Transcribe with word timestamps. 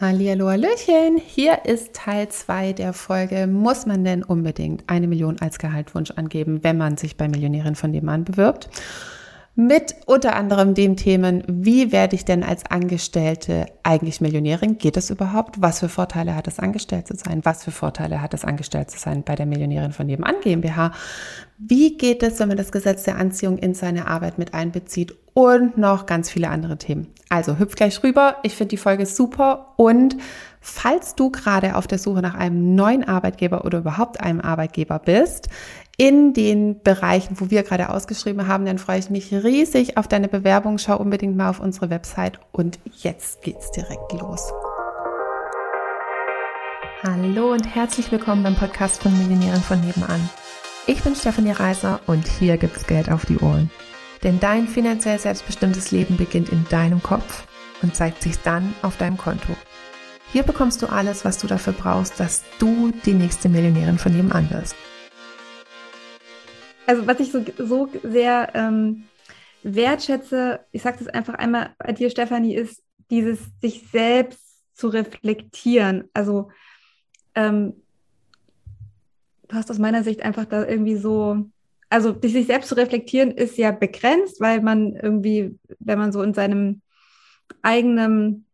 Hallihallo, 0.00 0.48
Hallöchen! 0.48 1.16
Hier 1.18 1.64
ist 1.64 1.92
Teil 1.92 2.28
2 2.28 2.72
der 2.72 2.92
Folge. 2.92 3.48
Muss 3.48 3.84
man 3.84 4.04
denn 4.04 4.22
unbedingt 4.22 4.84
eine 4.86 5.08
Million 5.08 5.40
als 5.40 5.58
Gehaltwunsch 5.58 6.12
angeben, 6.12 6.62
wenn 6.62 6.78
man 6.78 6.96
sich 6.96 7.16
bei 7.16 7.26
Millionärin 7.26 7.74
von 7.74 7.90
nebenan 7.90 8.22
bewirbt? 8.22 8.70
Mit 9.56 9.96
unter 10.06 10.36
anderem 10.36 10.74
dem 10.74 10.94
Themen, 10.94 11.42
wie 11.48 11.90
werde 11.90 12.14
ich 12.14 12.24
denn 12.24 12.44
als 12.44 12.64
Angestellte 12.64 13.66
eigentlich 13.82 14.20
Millionärin? 14.20 14.78
Geht 14.78 14.96
das 14.96 15.10
überhaupt? 15.10 15.60
Was 15.60 15.80
für 15.80 15.88
Vorteile 15.88 16.36
hat 16.36 16.46
es, 16.46 16.60
angestellt 16.60 17.08
zu 17.08 17.16
sein? 17.16 17.40
Was 17.42 17.64
für 17.64 17.72
Vorteile 17.72 18.22
hat 18.22 18.34
es, 18.34 18.44
angestellt 18.44 18.92
zu 18.92 19.00
sein 19.00 19.24
bei 19.24 19.34
der 19.34 19.46
Millionärin 19.46 19.90
von 19.90 20.06
nebenan 20.06 20.36
GmbH? 20.44 20.92
Wie 21.58 21.96
geht 21.96 22.22
es, 22.22 22.38
wenn 22.38 22.46
man 22.46 22.56
das 22.56 22.70
Gesetz 22.70 23.02
der 23.02 23.16
Anziehung 23.18 23.58
in 23.58 23.74
seine 23.74 24.06
Arbeit 24.06 24.38
mit 24.38 24.54
einbezieht? 24.54 25.16
Und 25.38 25.78
noch 25.78 26.06
ganz 26.06 26.30
viele 26.30 26.48
andere 26.48 26.78
Themen. 26.78 27.14
Also 27.28 27.60
hüpf 27.60 27.76
gleich 27.76 28.02
rüber. 28.02 28.38
Ich 28.42 28.56
finde 28.56 28.70
die 28.70 28.76
Folge 28.76 29.06
super. 29.06 29.72
Und 29.76 30.16
falls 30.60 31.14
du 31.14 31.30
gerade 31.30 31.76
auf 31.76 31.86
der 31.86 31.98
Suche 31.98 32.22
nach 32.22 32.34
einem 32.34 32.74
neuen 32.74 33.04
Arbeitgeber 33.04 33.64
oder 33.64 33.78
überhaupt 33.78 34.20
einem 34.20 34.40
Arbeitgeber 34.40 34.98
bist, 34.98 35.48
in 35.96 36.32
den 36.32 36.82
Bereichen, 36.82 37.36
wo 37.38 37.50
wir 37.50 37.62
gerade 37.62 37.90
ausgeschrieben 37.90 38.48
haben, 38.48 38.66
dann 38.66 38.78
freue 38.78 38.98
ich 38.98 39.10
mich 39.10 39.32
riesig 39.32 39.96
auf 39.96 40.08
deine 40.08 40.26
Bewerbung. 40.26 40.76
Schau 40.76 40.96
unbedingt 40.96 41.36
mal 41.36 41.50
auf 41.50 41.60
unsere 41.60 41.88
Website 41.88 42.40
und 42.50 42.80
jetzt 42.96 43.40
geht's 43.42 43.70
direkt 43.70 44.12
los. 44.14 44.52
Hallo 47.04 47.52
und 47.52 47.76
herzlich 47.76 48.10
willkommen 48.10 48.42
beim 48.42 48.56
Podcast 48.56 49.00
von 49.04 49.16
Millionären 49.16 49.62
von 49.62 49.80
nebenan. 49.82 50.28
Ich 50.88 51.04
bin 51.04 51.14
Stefanie 51.14 51.52
Reiser 51.52 52.00
und 52.08 52.26
hier 52.26 52.56
gibt's 52.56 52.88
Geld 52.88 53.08
auf 53.08 53.24
die 53.24 53.38
Ohren. 53.38 53.70
Denn 54.22 54.40
dein 54.40 54.66
finanziell 54.66 55.18
selbstbestimmtes 55.18 55.90
Leben 55.90 56.16
beginnt 56.16 56.48
in 56.48 56.64
deinem 56.68 57.02
Kopf 57.02 57.46
und 57.82 57.94
zeigt 57.94 58.22
sich 58.22 58.38
dann 58.38 58.74
auf 58.82 58.96
deinem 58.96 59.16
Konto. 59.16 59.56
Hier 60.32 60.42
bekommst 60.42 60.82
du 60.82 60.86
alles, 60.86 61.24
was 61.24 61.38
du 61.38 61.46
dafür 61.46 61.72
brauchst, 61.72 62.20
dass 62.20 62.42
du 62.58 62.92
die 63.06 63.14
nächste 63.14 63.48
Millionärin 63.48 63.98
von 63.98 64.14
nebenan 64.14 64.50
wirst 64.50 64.76
also 66.88 67.06
was 67.06 67.20
ich 67.20 67.30
so, 67.30 67.44
so 67.58 67.90
sehr 68.02 68.50
ähm, 68.54 69.04
wertschätze, 69.62 70.60
ich 70.72 70.80
sage 70.80 70.96
das 70.98 71.08
einfach 71.08 71.34
einmal 71.34 71.74
bei 71.78 71.92
dir, 71.92 72.08
Stefanie, 72.08 72.54
ist 72.54 72.82
dieses 73.10 73.38
sich 73.60 73.86
selbst 73.92 74.40
zu 74.72 74.88
reflektieren. 74.88 76.08
Also 76.14 76.50
ähm, 77.34 77.74
du 79.48 79.54
hast 79.54 79.70
aus 79.70 79.78
meiner 79.78 80.02
Sicht 80.02 80.22
einfach 80.22 80.46
da 80.46 80.66
irgendwie 80.66 80.96
so, 80.96 81.50
also 81.90 82.14
sich 82.20 82.46
selbst 82.46 82.68
zu 82.68 82.76
reflektieren 82.76 83.30
ist 83.30 83.56
ja 83.56 83.70
begrenzt, 83.70 84.40
weil 84.40 84.60
man 84.60 84.94
irgendwie, 84.94 85.58
wenn 85.78 85.98
man 85.98 86.12
so 86.12 86.22
in 86.22 86.34
seinem 86.34 86.82
eigenen 87.62 88.46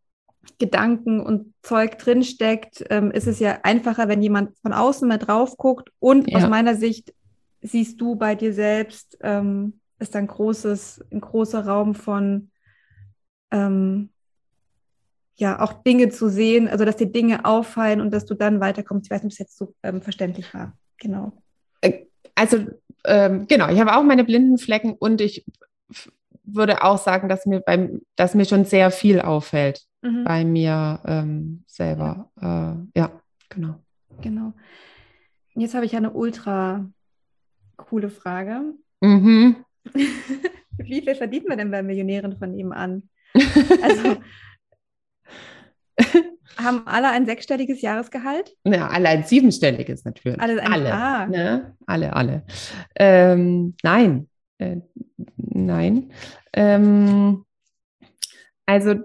Gedanken 0.57 1.19
und 1.19 1.53
Zeug 1.61 1.97
drinsteckt, 1.97 2.85
ähm, 2.89 3.11
ist 3.11 3.27
es 3.27 3.39
ja 3.39 3.59
einfacher, 3.63 4.07
wenn 4.07 4.21
jemand 4.21 4.57
von 4.59 4.73
außen 4.73 5.07
mal 5.07 5.17
drauf 5.17 5.57
guckt. 5.57 5.91
Und 5.99 6.29
ja. 6.29 6.37
aus 6.37 6.47
meiner 6.47 6.75
Sicht 6.75 7.13
siehst 7.61 7.99
du 7.99 8.15
bei 8.15 8.35
dir 8.35 8.53
selbst, 8.53 9.17
ähm, 9.21 9.79
ist 9.99 10.15
ein 10.15 10.27
großes, 10.27 11.03
ein 11.11 11.21
großer 11.21 11.65
Raum 11.65 11.95
von 11.95 12.51
ähm, 13.51 14.09
ja 15.37 15.59
auch 15.59 15.73
Dinge 15.83 16.09
zu 16.09 16.29
sehen, 16.29 16.67
also 16.67 16.85
dass 16.85 16.95
dir 16.95 17.07
Dinge 17.07 17.43
auffallen 17.43 18.01
und 18.01 18.11
dass 18.11 18.25
du 18.25 18.35
dann 18.35 18.59
weiterkommst. 18.59 19.07
Ich 19.07 19.11
weiß 19.11 19.23
nicht, 19.23 19.31
ob 19.31 19.33
es 19.33 19.39
jetzt 19.39 19.57
so 19.57 19.73
ähm, 19.83 20.01
verständlich 20.01 20.53
war. 20.53 20.77
Genau. 20.97 21.33
Äh, 21.81 22.05
also 22.35 22.65
ähm, 23.07 23.47
genau, 23.47 23.69
ich 23.69 23.79
habe 23.79 23.95
auch 23.95 24.03
meine 24.03 24.23
blinden 24.23 24.57
Flecken 24.57 24.93
und 24.93 25.21
ich 25.21 25.45
würde 26.43 26.83
auch 26.83 26.97
sagen, 26.97 27.29
dass 27.29 27.45
mir 27.45 27.59
beim, 27.59 28.01
dass 28.15 28.35
mir 28.35 28.45
schon 28.45 28.65
sehr 28.65 28.91
viel 28.91 29.19
auffällt 29.19 29.81
mhm. 30.01 30.23
bei 30.23 30.45
mir 30.45 30.99
ähm, 31.05 31.63
selber. 31.67 32.29
Ja. 32.41 32.71
Äh, 32.71 32.99
ja, 32.99 33.21
genau. 33.49 33.75
Genau. 34.21 34.53
Jetzt 35.55 35.73
habe 35.73 35.85
ich 35.85 35.95
eine 35.95 36.11
ultra 36.11 36.85
Coole 37.77 38.09
Frage. 38.09 38.61
Mhm. 39.01 39.57
Wie 40.77 41.01
viel 41.01 41.15
verdient 41.15 41.47
man 41.47 41.57
denn 41.57 41.71
bei 41.71 41.83
Millionären 41.83 42.37
von 42.37 42.51
nebenan? 42.51 43.09
Also 43.81 44.17
haben 46.57 46.87
alle 46.87 47.09
ein 47.09 47.25
sechsstelliges 47.25 47.81
Jahresgehalt? 47.81 48.55
Ja, 48.63 48.87
alle 48.87 49.09
ein 49.09 49.23
siebenstelliges 49.23 50.05
natürlich. 50.05 50.39
Alle, 50.39 50.61
alle, 50.63 50.93
ah. 50.93 51.25
ne? 51.25 51.75
alle, 51.85 52.13
alle. 52.13 52.43
Ähm, 52.95 53.75
nein, 53.83 54.29
äh, 54.57 54.77
nein. 55.37 56.11
Ähm, 56.53 57.45
also 58.65 58.95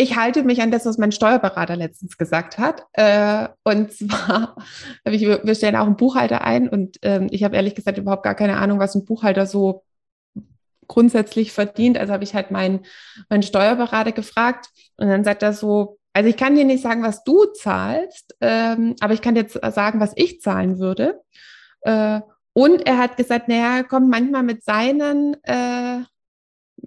ich 0.00 0.16
halte 0.16 0.44
mich 0.44 0.62
an 0.62 0.70
das, 0.70 0.86
was 0.86 0.96
mein 0.96 1.10
Steuerberater 1.10 1.74
letztens 1.74 2.16
gesagt 2.16 2.56
hat. 2.58 2.86
Äh, 2.92 3.48
und 3.64 3.92
zwar 3.96 4.56
ich, 5.04 5.22
wir 5.22 5.54
stellen 5.54 5.76
auch 5.76 5.86
einen 5.86 5.96
Buchhalter 5.96 6.42
ein 6.42 6.68
und 6.68 6.98
ähm, 7.02 7.26
ich 7.30 7.44
habe 7.44 7.56
ehrlich 7.56 7.74
gesagt 7.74 7.98
überhaupt 7.98 8.22
gar 8.22 8.34
keine 8.34 8.58
Ahnung, 8.58 8.78
was 8.78 8.94
ein 8.94 9.04
Buchhalter 9.04 9.46
so 9.46 9.82
grundsätzlich 10.86 11.52
verdient. 11.52 11.98
Also 11.98 12.12
habe 12.12 12.24
ich 12.24 12.34
halt 12.34 12.50
meinen, 12.50 12.86
meinen 13.28 13.42
Steuerberater 13.42 14.12
gefragt 14.12 14.68
und 14.96 15.08
dann 15.08 15.24
sagt 15.24 15.42
er 15.42 15.52
so, 15.52 15.98
also 16.18 16.30
ich 16.30 16.36
kann 16.36 16.56
dir 16.56 16.64
nicht 16.64 16.82
sagen, 16.82 17.04
was 17.04 17.22
du 17.22 17.44
zahlst, 17.44 18.36
ähm, 18.40 18.96
aber 18.98 19.14
ich 19.14 19.22
kann 19.22 19.36
dir 19.36 19.46
sagen, 19.48 20.00
was 20.00 20.14
ich 20.16 20.40
zahlen 20.40 20.80
würde. 20.80 21.20
Äh, 21.82 22.22
und 22.54 22.84
er 22.88 22.98
hat 22.98 23.16
gesagt, 23.16 23.46
naja, 23.46 23.76
er 23.76 23.84
kommt 23.84 24.10
manchmal 24.10 24.42
mit 24.42 24.64
seinen 24.64 25.36
äh, 25.44 26.00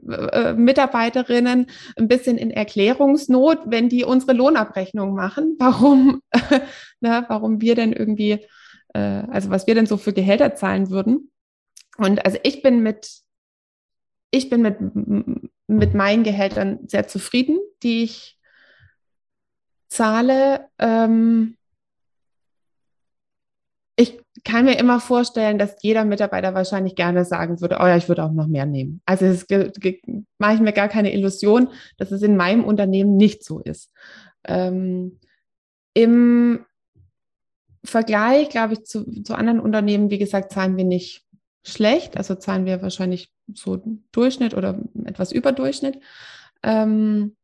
äh, 0.10 0.52
Mitarbeiterinnen 0.52 1.68
ein 1.96 2.08
bisschen 2.10 2.38
in 2.38 2.52
Erklärungsnot, 2.52 3.60
wenn 3.68 3.88
die 3.88 4.04
unsere 4.04 4.34
Lohnabrechnung 4.34 5.16
machen, 5.16 5.56
warum, 5.60 6.22
na, 7.00 7.24
warum 7.30 7.62
wir 7.62 7.76
denn 7.76 7.94
irgendwie, 7.94 8.46
äh, 8.94 9.00
also 9.00 9.50
was 9.50 9.66
wir 9.66 9.76
denn 9.76 9.86
so 9.86 9.96
für 9.96 10.12
Gehälter 10.12 10.56
zahlen 10.56 10.90
würden. 10.90 11.32
Und 11.98 12.26
also 12.26 12.38
ich 12.44 12.62
bin 12.62 12.84
mit, 12.84 13.22
ich 14.30 14.50
bin 14.50 14.62
mit, 14.62 14.76
mit 15.68 15.94
meinen 15.94 16.24
Gehältern 16.24 16.80
sehr 16.88 17.08
zufrieden, 17.08 17.60
die 17.82 18.04
ich 18.04 18.41
zahle. 19.92 20.68
Ähm, 20.80 21.58
ich 23.98 24.20
kann 24.44 24.66
mir 24.66 24.80
immer 24.80 25.00
vorstellen, 25.00 25.60
dass 25.60 25.76
jeder 25.82 26.06
Mitarbeiter 26.06 26.54
wahrscheinlich 26.54 26.96
gerne 26.96 27.26
sagen 27.26 27.62
würde, 27.62 27.78
oh 27.80 27.86
ja, 27.86 27.98
ich 27.98 28.08
würde 28.08 28.24
auch 28.24 28.32
noch 28.32 28.48
mehr 28.48 28.66
nehmen. 28.66 29.02
Also 29.06 29.26
es 29.26 29.46
mache 30.40 30.56
ich 30.56 30.62
mir 30.62 30.74
gar 30.74 30.88
keine 30.88 31.14
Illusion, 31.14 31.70
dass 31.98 32.12
es 32.12 32.22
in 32.24 32.38
meinem 32.38 32.64
Unternehmen 32.64 33.18
nicht 33.18 33.44
so 33.44 33.60
ist. 33.60 33.92
Ähm, 34.46 35.20
Im 35.94 36.66
Vergleich, 37.84 38.50
glaube 38.50 38.74
ich, 38.74 38.86
zu, 38.86 39.06
zu 39.24 39.36
anderen 39.36 39.60
Unternehmen, 39.60 40.10
wie 40.10 40.20
gesagt, 40.20 40.52
zahlen 40.54 40.78
wir 40.78 40.86
nicht 40.86 41.26
schlecht. 41.64 42.16
Also 42.16 42.36
zahlen 42.36 42.66
wir 42.66 42.82
wahrscheinlich 42.82 43.32
so 43.54 43.82
Durchschnitt 44.14 44.54
oder 44.54 44.82
etwas 45.04 45.32
über 45.32 45.52
Durchschnitt. 45.52 46.00
Ähm, 46.64 47.36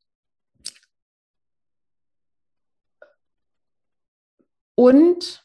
und 4.77 5.43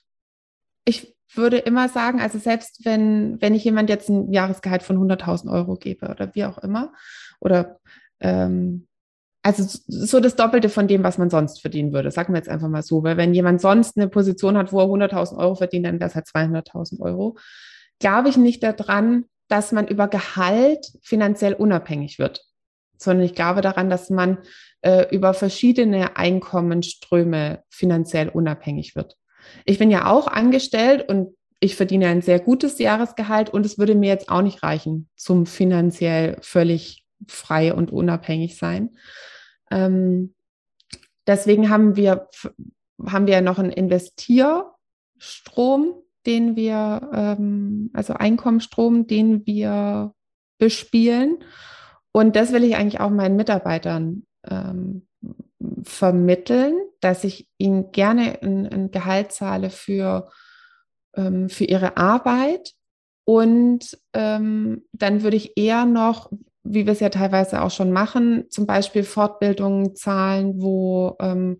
ich 0.84 1.16
würde 1.34 1.56
immer 1.56 1.88
sagen, 1.88 2.20
also 2.20 2.38
selbst 2.38 2.84
wenn, 2.84 3.40
wenn 3.40 3.54
ich 3.54 3.64
jemand 3.64 3.88
jetzt 3.88 4.10
ein 4.10 4.30
Jahresgehalt 4.30 4.82
von 4.82 4.98
100.000 4.98 5.50
Euro 5.50 5.76
gebe 5.76 6.08
oder 6.08 6.34
wie 6.34 6.44
auch 6.44 6.58
immer, 6.58 6.92
oder 7.40 7.80
ähm, 8.20 8.86
also 9.42 9.64
so 9.86 10.20
das 10.20 10.36
Doppelte 10.36 10.68
von 10.68 10.86
dem, 10.86 11.02
was 11.02 11.16
man 11.16 11.30
sonst 11.30 11.62
verdienen 11.62 11.94
würde, 11.94 12.10
sagen 12.10 12.34
wir 12.34 12.38
jetzt 12.38 12.50
einfach 12.50 12.68
mal 12.68 12.82
so, 12.82 13.02
weil 13.04 13.16
wenn 13.16 13.32
jemand 13.32 13.62
sonst 13.62 13.96
eine 13.96 14.08
Position 14.08 14.58
hat, 14.58 14.70
wo 14.70 14.80
er 14.80 14.86
100.000 14.86 15.38
Euro 15.38 15.54
verdient, 15.54 15.86
dann 15.86 15.98
wäre 15.98 16.10
es 16.10 16.14
halt 16.14 16.26
200.000 16.26 17.00
Euro, 17.00 17.38
glaube 18.00 18.28
ich 18.28 18.36
nicht 18.36 18.62
daran, 18.62 19.24
dass 19.48 19.72
man 19.72 19.88
über 19.88 20.08
Gehalt 20.08 20.92
finanziell 21.00 21.54
unabhängig 21.54 22.18
wird, 22.18 22.44
sondern 22.98 23.24
ich 23.24 23.34
glaube 23.34 23.62
daran, 23.62 23.88
dass 23.88 24.10
man 24.10 24.38
äh, 24.82 25.06
über 25.10 25.32
verschiedene 25.32 26.18
Einkommensströme 26.18 27.62
finanziell 27.70 28.28
unabhängig 28.28 28.94
wird. 28.94 29.16
Ich 29.64 29.78
bin 29.78 29.90
ja 29.90 30.06
auch 30.06 30.26
angestellt 30.26 31.08
und 31.08 31.34
ich 31.60 31.76
verdiene 31.76 32.08
ein 32.08 32.22
sehr 32.22 32.40
gutes 32.40 32.78
Jahresgehalt 32.78 33.50
und 33.50 33.64
es 33.64 33.78
würde 33.78 33.94
mir 33.94 34.08
jetzt 34.08 34.28
auch 34.28 34.42
nicht 34.42 34.64
reichen 34.64 35.08
zum 35.14 35.46
finanziell 35.46 36.36
völlig 36.40 37.04
frei 37.28 37.72
und 37.72 37.92
unabhängig 37.92 38.56
sein. 38.56 38.96
Ähm, 39.70 40.34
deswegen 41.26 41.70
haben 41.70 41.94
wir, 41.94 42.28
haben 43.06 43.28
wir 43.28 43.40
noch 43.40 43.60
einen 43.60 43.70
Investierstrom, 43.70 45.94
den 46.26 46.56
wir, 46.56 47.10
ähm, 47.14 47.90
also 47.92 48.14
Einkommensstrom, 48.14 49.06
den 49.06 49.46
wir 49.46 50.12
bespielen. 50.58 51.38
Und 52.12 52.36
das 52.36 52.52
will 52.52 52.64
ich 52.64 52.76
eigentlich 52.76 53.00
auch 53.00 53.10
meinen 53.10 53.36
Mitarbeitern 53.36 54.26
ähm, 54.48 55.06
vermitteln, 55.84 56.74
dass 57.00 57.24
ich 57.24 57.48
ihnen 57.58 57.92
gerne 57.92 58.40
ein, 58.42 58.66
ein 58.66 58.90
Gehalt 58.90 59.32
zahle 59.32 59.70
für, 59.70 60.30
ähm, 61.16 61.48
für 61.48 61.64
ihre 61.64 61.96
Arbeit. 61.96 62.72
Und 63.24 63.98
ähm, 64.14 64.84
dann 64.92 65.22
würde 65.22 65.36
ich 65.36 65.56
eher 65.56 65.84
noch, 65.84 66.30
wie 66.64 66.86
wir 66.86 66.92
es 66.92 67.00
ja 67.00 67.08
teilweise 67.08 67.62
auch 67.62 67.70
schon 67.70 67.92
machen, 67.92 68.46
zum 68.50 68.66
Beispiel 68.66 69.04
Fortbildungen 69.04 69.94
zahlen, 69.94 70.60
wo, 70.60 71.16
ähm, 71.20 71.58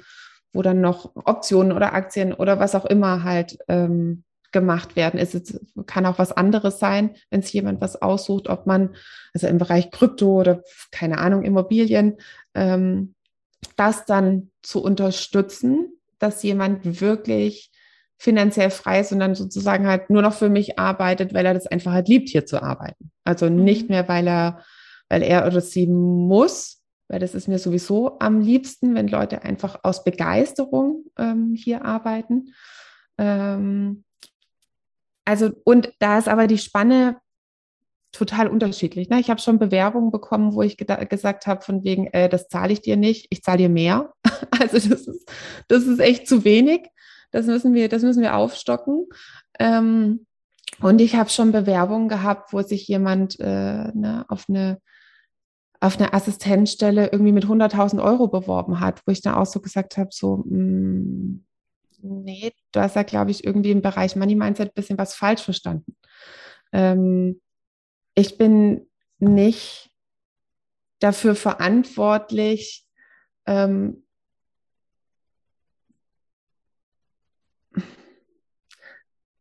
wo 0.52 0.62
dann 0.62 0.80
noch 0.80 1.12
Optionen 1.14 1.72
oder 1.72 1.94
Aktien 1.94 2.32
oder 2.32 2.58
was 2.58 2.74
auch 2.74 2.84
immer 2.84 3.22
halt 3.22 3.58
ähm, 3.68 4.24
gemacht 4.52 4.96
werden. 4.96 5.18
Es 5.18 5.34
ist, 5.34 5.60
kann 5.86 6.06
auch 6.06 6.18
was 6.18 6.30
anderes 6.30 6.78
sein, 6.78 7.14
wenn 7.30 7.42
sich 7.42 7.52
jemand 7.54 7.80
was 7.80 8.00
aussucht, 8.00 8.48
ob 8.48 8.66
man, 8.66 8.94
also 9.34 9.46
im 9.46 9.58
Bereich 9.58 9.90
Krypto 9.90 10.40
oder 10.40 10.62
keine 10.90 11.18
Ahnung, 11.18 11.42
Immobilien, 11.42 12.18
ähm, 12.54 13.14
das 13.76 14.04
dann 14.04 14.50
zu 14.62 14.82
unterstützen, 14.82 15.92
dass 16.18 16.42
jemand 16.42 17.00
wirklich 17.00 17.70
finanziell 18.18 18.70
frei 18.70 19.00
ist 19.00 19.12
und 19.12 19.18
dann 19.18 19.34
sozusagen 19.34 19.88
halt 19.88 20.08
nur 20.08 20.22
noch 20.22 20.34
für 20.34 20.48
mich 20.48 20.78
arbeitet, 20.78 21.34
weil 21.34 21.44
er 21.44 21.54
das 21.54 21.66
einfach 21.66 21.92
halt 21.92 22.08
liebt, 22.08 22.28
hier 22.28 22.46
zu 22.46 22.62
arbeiten. 22.62 23.10
Also 23.24 23.50
mhm. 23.50 23.64
nicht 23.64 23.88
mehr, 23.88 24.08
weil 24.08 24.28
er, 24.28 24.62
weil 25.08 25.22
er 25.22 25.46
oder 25.46 25.60
sie 25.60 25.88
muss, 25.88 26.82
weil 27.08 27.18
das 27.18 27.34
ist 27.34 27.48
mir 27.48 27.58
sowieso 27.58 28.18
am 28.20 28.40
liebsten, 28.40 28.94
wenn 28.94 29.08
Leute 29.08 29.42
einfach 29.42 29.80
aus 29.82 30.04
Begeisterung 30.04 31.04
ähm, 31.18 31.54
hier 31.56 31.84
arbeiten. 31.84 32.54
Ähm, 33.18 34.04
also, 35.24 35.50
und 35.64 35.92
da 35.98 36.18
ist 36.18 36.28
aber 36.28 36.46
die 36.46 36.58
Spanne 36.58 37.16
total 38.12 38.48
unterschiedlich. 38.48 39.08
Ne? 39.08 39.20
Ich 39.20 39.30
habe 39.30 39.40
schon 39.40 39.58
Bewerbungen 39.58 40.10
bekommen, 40.10 40.54
wo 40.54 40.62
ich 40.62 40.76
gesagt 40.76 41.46
habe, 41.46 41.62
von 41.62 41.82
wegen, 41.82 42.06
äh, 42.08 42.28
das 42.28 42.48
zahle 42.48 42.72
ich 42.72 42.82
dir 42.82 42.96
nicht, 42.96 43.26
ich 43.30 43.42
zahle 43.42 43.58
dir 43.58 43.68
mehr. 43.68 44.12
also 44.50 44.88
das 44.88 45.06
ist, 45.06 45.30
das 45.68 45.84
ist 45.84 45.98
echt 45.98 46.28
zu 46.28 46.44
wenig. 46.44 46.88
Das 47.30 47.46
müssen 47.46 47.72
wir, 47.74 47.88
das 47.88 48.02
müssen 48.02 48.22
wir 48.22 48.36
aufstocken. 48.36 49.06
Ähm, 49.58 50.26
und 50.80 51.00
ich 51.00 51.16
habe 51.16 51.30
schon 51.30 51.52
Bewerbungen 51.52 52.08
gehabt, 52.08 52.52
wo 52.52 52.62
sich 52.62 52.86
jemand 52.86 53.40
äh, 53.40 53.90
ne, 53.94 54.24
auf 54.28 54.46
eine 54.48 54.78
auf 55.80 55.98
eine 55.98 56.12
Assistenzstelle 56.12 57.08
irgendwie 57.10 57.32
mit 57.32 57.44
100.000 57.44 58.00
Euro 58.00 58.28
beworben 58.28 58.78
hat, 58.78 59.02
wo 59.04 59.10
ich 59.10 59.20
dann 59.20 59.34
auch 59.34 59.46
so 59.46 59.60
gesagt 59.60 59.96
habe, 59.96 60.10
so, 60.12 60.44
mh, 60.46 60.56
mm, 60.56 61.44
nee, 62.02 62.52
du 62.70 62.80
hast 62.80 62.94
ja, 62.94 63.02
glaube 63.02 63.32
ich, 63.32 63.44
irgendwie 63.44 63.72
im 63.72 63.82
Bereich 63.82 64.14
Money 64.14 64.36
Mindset 64.36 64.68
ein 64.68 64.74
bisschen 64.74 64.96
was 64.96 65.16
falsch 65.16 65.42
verstanden. 65.42 65.96
Ähm, 66.72 67.40
ich 68.14 68.38
bin 68.38 68.88
nicht 69.18 69.90
dafür 70.98 71.34
verantwortlich, 71.34 72.86
ähm, 73.46 74.04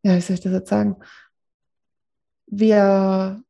ja, 0.04 0.16
wie 0.16 0.22
soll 0.22 0.36
ich 0.36 0.42
das 0.42 0.54
jetzt 0.54 0.70
sagen? 0.70 0.96
Wir 2.48 3.44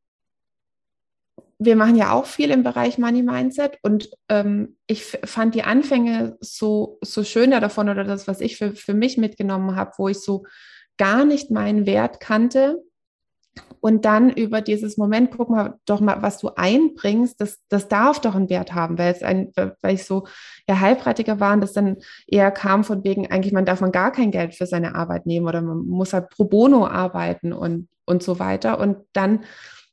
wir 1.64 1.76
machen 1.76 1.96
ja 1.96 2.12
auch 2.12 2.26
viel 2.26 2.50
im 2.50 2.64
Bereich 2.64 2.98
Money 2.98 3.22
Mindset 3.22 3.78
und 3.84 4.10
ähm, 4.30 4.78
ich 4.88 5.04
fand 5.04 5.54
die 5.54 5.62
Anfänge 5.62 6.36
so, 6.40 6.98
so 7.04 7.24
schöner 7.24 7.60
davon 7.60 7.88
oder 7.88 8.04
das, 8.04 8.28
was 8.28 8.42
ich 8.42 8.58
für, 8.58 8.76
für 8.76 8.96
mich 8.96 9.20
mitgenommen 9.20 9.76
habe, 9.76 9.92
wo 9.98 10.08
ich 10.08 10.20
so 10.20 10.44
gar 10.98 11.24
nicht 11.24 11.52
meinen 11.52 11.86
Wert 11.86 12.20
kannte 12.20 12.82
und 13.82 14.06
dann 14.06 14.30
über 14.30 14.62
dieses 14.62 14.98
Moment, 14.98 15.32
guck 15.36 15.50
mal 15.50 15.80
doch 15.86 16.00
mal, 16.00 16.22
was 16.22 16.38
du 16.38 16.52
einbringst, 16.56 17.42
das, 17.42 17.60
das 17.68 17.88
darf 17.88 18.22
doch 18.22 18.36
einen 18.36 18.50
Wert 18.50 18.74
haben, 18.74 18.98
weil 18.98 19.12
es 19.12 19.24
ein, 19.24 19.52
weil 19.56 19.96
ich 19.96 20.06
so 20.06 20.28
ja 20.70 20.80
Heilpraktiker 20.80 21.40
war 21.40 21.54
und 21.54 21.62
das 21.62 21.74
dann 21.74 21.98
eher 22.28 22.52
kam 22.52 22.84
von 22.84 23.04
wegen, 23.04 23.32
eigentlich 23.32 23.54
man 23.54 23.66
darf 23.66 23.82
man 23.82 23.92
gar 23.92 24.12
kein 24.12 24.32
Geld 24.32 24.56
für 24.56 24.68
seine 24.68 24.96
Arbeit 24.96 25.26
nehmen 25.26 25.48
oder 25.48 25.62
man 25.62 25.80
muss 25.88 26.14
halt 26.14 26.30
pro 26.30 26.46
bono 26.46 26.86
arbeiten 26.88 27.54
und, 27.54 27.90
und 28.06 28.22
so 28.22 28.38
weiter. 28.38 28.80
Und 28.80 28.98
dann 29.14 29.44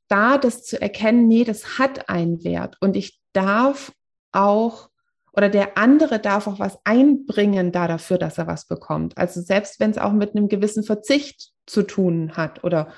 da 0.09 0.39
das 0.39 0.65
zu 0.65 0.81
erkennen, 0.81 1.27
nee, 1.27 1.45
das 1.45 1.79
hat 1.79 2.11
einen 2.11 2.45
Wert. 2.45 2.77
Und 2.81 2.95
ich 2.95 3.21
darf 3.33 3.93
auch 4.33 4.91
oder 5.33 5.49
der 5.49 5.79
andere 5.79 6.19
darf 6.19 6.47
auch 6.47 6.59
was 6.59 6.79
einbringen 6.85 7.71
da 7.71 7.87
dafür, 7.87 8.19
dass 8.19 8.39
er 8.39 8.49
was 8.49 8.67
bekommt. 8.67 9.17
Also 9.17 9.41
selbst 9.41 9.79
wenn 9.79 9.91
es 9.91 9.99
auch 9.99 10.13
mit 10.13 10.35
einem 10.35 10.49
gewissen 10.49 10.83
Verzicht 10.83 11.53
zu 11.65 11.83
tun 11.85 12.33
hat 12.37 12.65
oder 12.65 12.89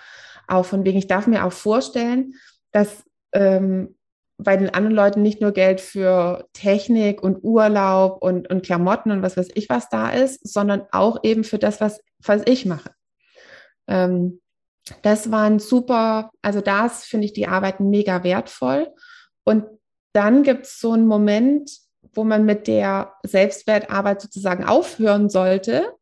auch 0.50 0.64
von 0.64 0.84
wegen, 0.84 0.98
ich 0.98 1.06
darf 1.06 1.26
mir 1.26 1.44
auch 1.44 1.52
vorstellen, 1.52 2.34
dass 2.72 3.04
ähm, 3.32 3.96
bei 4.38 4.56
den 4.56 4.70
anderen 4.70 4.94
Leuten 4.94 5.22
nicht 5.22 5.40
nur 5.40 5.52
Geld 5.52 5.80
für 5.80 6.48
Technik 6.52 7.22
und 7.22 7.42
Urlaub 7.42 8.22
und, 8.22 8.48
und 8.48 8.64
Klamotten 8.64 9.10
und 9.10 9.22
was 9.22 9.36
weiß 9.36 9.48
ich 9.54 9.68
was 9.68 9.88
da 9.88 10.10
ist, 10.10 10.46
sondern 10.46 10.86
auch 10.92 11.18
eben 11.22 11.44
für 11.44 11.58
das, 11.58 11.80
was, 11.80 12.00
was 12.24 12.42
ich 12.46 12.66
mache. 12.66 12.90
Ähm, 13.86 14.40
das 15.02 15.30
waren 15.30 15.58
super, 15.58 16.30
also 16.42 16.60
das 16.60 17.04
finde 17.04 17.26
ich 17.26 17.32
die 17.32 17.46
Arbeit 17.46 17.80
mega 17.80 18.24
wertvoll. 18.24 18.88
Und 19.44 19.64
dann 20.12 20.42
gibt 20.42 20.66
es 20.66 20.80
so 20.80 20.92
einen 20.92 21.06
Moment, 21.06 21.70
wo 22.14 22.24
man 22.24 22.44
mit 22.44 22.66
der 22.66 23.14
Selbstwertarbeit 23.22 24.20
sozusagen 24.20 24.64
aufhören 24.64 25.28
sollte 25.28 25.94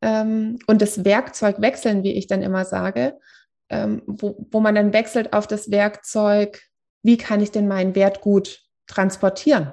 ähm, 0.00 0.58
und 0.66 0.82
das 0.82 1.04
Werkzeug 1.04 1.60
wechseln, 1.60 2.04
wie 2.04 2.12
ich 2.12 2.26
dann 2.26 2.42
immer 2.42 2.64
sage, 2.64 3.18
ähm, 3.72 4.02
wo, 4.06 4.46
wo 4.50 4.60
man 4.60 4.74
dann 4.74 4.92
wechselt 4.92 5.32
auf 5.32 5.46
das 5.46 5.70
Werkzeug, 5.70 6.60
wie 7.02 7.16
kann 7.16 7.40
ich 7.40 7.50
denn 7.50 7.66
meinen 7.66 7.94
Wert 7.94 8.20
gut 8.20 8.60
transportieren? 8.86 9.72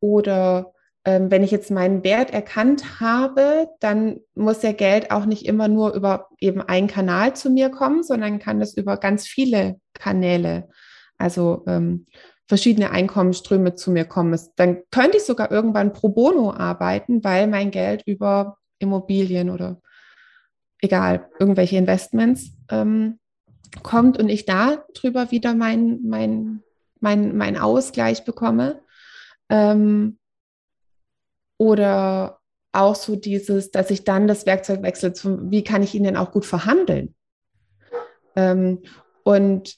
Oder 0.00 0.72
ähm, 1.04 1.30
wenn 1.30 1.42
ich 1.42 1.50
jetzt 1.50 1.70
meinen 1.70 2.04
Wert 2.04 2.32
erkannt 2.32 3.00
habe, 3.00 3.68
dann 3.80 4.20
muss 4.34 4.62
ja 4.62 4.72
Geld 4.72 5.10
auch 5.10 5.26
nicht 5.26 5.46
immer 5.46 5.68
nur 5.68 5.94
über 5.94 6.28
eben 6.38 6.62
einen 6.62 6.86
Kanal 6.86 7.34
zu 7.34 7.50
mir 7.50 7.70
kommen, 7.70 8.04
sondern 8.04 8.38
kann 8.38 8.60
das 8.60 8.74
über 8.74 8.96
ganz 8.96 9.26
viele 9.26 9.80
Kanäle, 9.94 10.68
also 11.18 11.64
ähm, 11.66 12.06
verschiedene 12.46 12.90
Einkommensströme 12.90 13.74
zu 13.74 13.90
mir 13.90 14.04
kommen. 14.04 14.38
Dann 14.56 14.82
könnte 14.90 15.16
ich 15.16 15.24
sogar 15.24 15.50
irgendwann 15.50 15.92
pro 15.92 16.08
bono 16.08 16.52
arbeiten, 16.52 17.24
weil 17.24 17.48
mein 17.48 17.70
Geld 17.70 18.02
über 18.06 18.58
Immobilien 18.78 19.50
oder 19.50 19.80
egal, 20.82 21.30
irgendwelche 21.38 21.76
Investments 21.76 22.52
ähm, 22.68 23.18
kommt 23.82 24.18
und 24.18 24.28
ich 24.28 24.44
da 24.44 24.84
drüber 24.94 25.30
wieder 25.30 25.54
meinen 25.54 26.06
mein, 26.06 26.62
mein, 27.00 27.36
mein 27.36 27.56
Ausgleich 27.56 28.24
bekomme. 28.24 28.82
Ähm, 29.48 30.18
oder 31.56 32.40
auch 32.72 32.94
so 32.94 33.16
dieses, 33.16 33.70
dass 33.70 33.90
ich 33.90 34.04
dann 34.04 34.26
das 34.26 34.46
Werkzeug 34.46 34.82
wechsle, 34.82 35.12
zum, 35.12 35.50
wie 35.50 35.62
kann 35.62 35.82
ich 35.82 35.94
ihn 35.94 36.04
denn 36.04 36.16
auch 36.16 36.32
gut 36.32 36.44
verhandeln? 36.44 37.14
Ähm, 38.34 38.82
und 39.24 39.76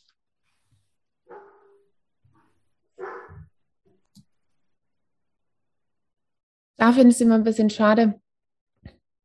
da 6.77 6.93
finde 6.93 7.09
ich 7.09 7.17
es 7.17 7.21
immer 7.21 7.35
ein 7.35 7.45
bisschen 7.45 7.69
schade, 7.69 8.21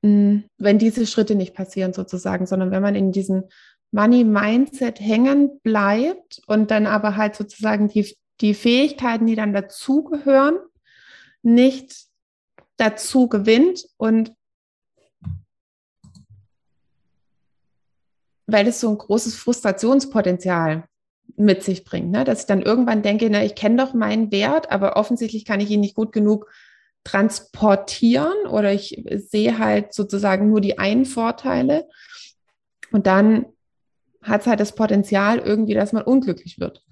wenn 0.01 0.79
diese 0.79 1.05
Schritte 1.05 1.35
nicht 1.35 1.53
passieren 1.53 1.93
sozusagen, 1.93 2.45
sondern 2.45 2.71
wenn 2.71 2.81
man 2.81 2.95
in 2.95 3.11
diesem 3.11 3.43
Money-Mindset 3.91 4.99
hängen 4.99 5.59
bleibt 5.61 6.41
und 6.47 6.71
dann 6.71 6.85
aber 6.85 7.15
halt 7.17 7.35
sozusagen 7.35 7.89
die, 7.89 8.15
die 8.39 8.53
Fähigkeiten, 8.53 9.25
die 9.25 9.35
dann 9.35 9.53
dazugehören, 9.53 10.57
nicht 11.41 12.05
dazu 12.77 13.27
gewinnt 13.27 13.85
und 13.97 14.33
weil 18.47 18.67
es 18.67 18.79
so 18.79 18.89
ein 18.89 18.97
großes 18.97 19.35
Frustrationspotenzial 19.35 20.85
mit 21.35 21.63
sich 21.63 21.83
bringt, 21.83 22.11
ne? 22.11 22.23
dass 22.23 22.41
ich 22.41 22.45
dann 22.47 22.61
irgendwann 22.61 23.01
denke, 23.01 23.29
na, 23.29 23.43
ich 23.43 23.55
kenne 23.55 23.83
doch 23.83 23.93
meinen 23.93 24.31
Wert, 24.31 24.71
aber 24.71 24.97
offensichtlich 24.97 25.45
kann 25.45 25.59
ich 25.59 25.69
ihn 25.69 25.79
nicht 25.81 25.95
gut 25.95 26.11
genug 26.11 26.49
transportieren 27.03 28.47
oder 28.49 28.73
ich 28.73 29.03
sehe 29.09 29.57
halt 29.57 29.93
sozusagen 29.93 30.49
nur 30.49 30.61
die 30.61 30.77
einen 30.77 31.05
Vorteile 31.05 31.87
und 32.91 33.07
dann 33.07 33.45
hat 34.21 34.41
es 34.41 34.47
halt 34.47 34.59
das 34.59 34.75
Potenzial 34.75 35.39
irgendwie, 35.39 35.73
dass 35.73 35.93
man 35.93 36.03
unglücklich 36.03 36.59
wird. 36.59 36.83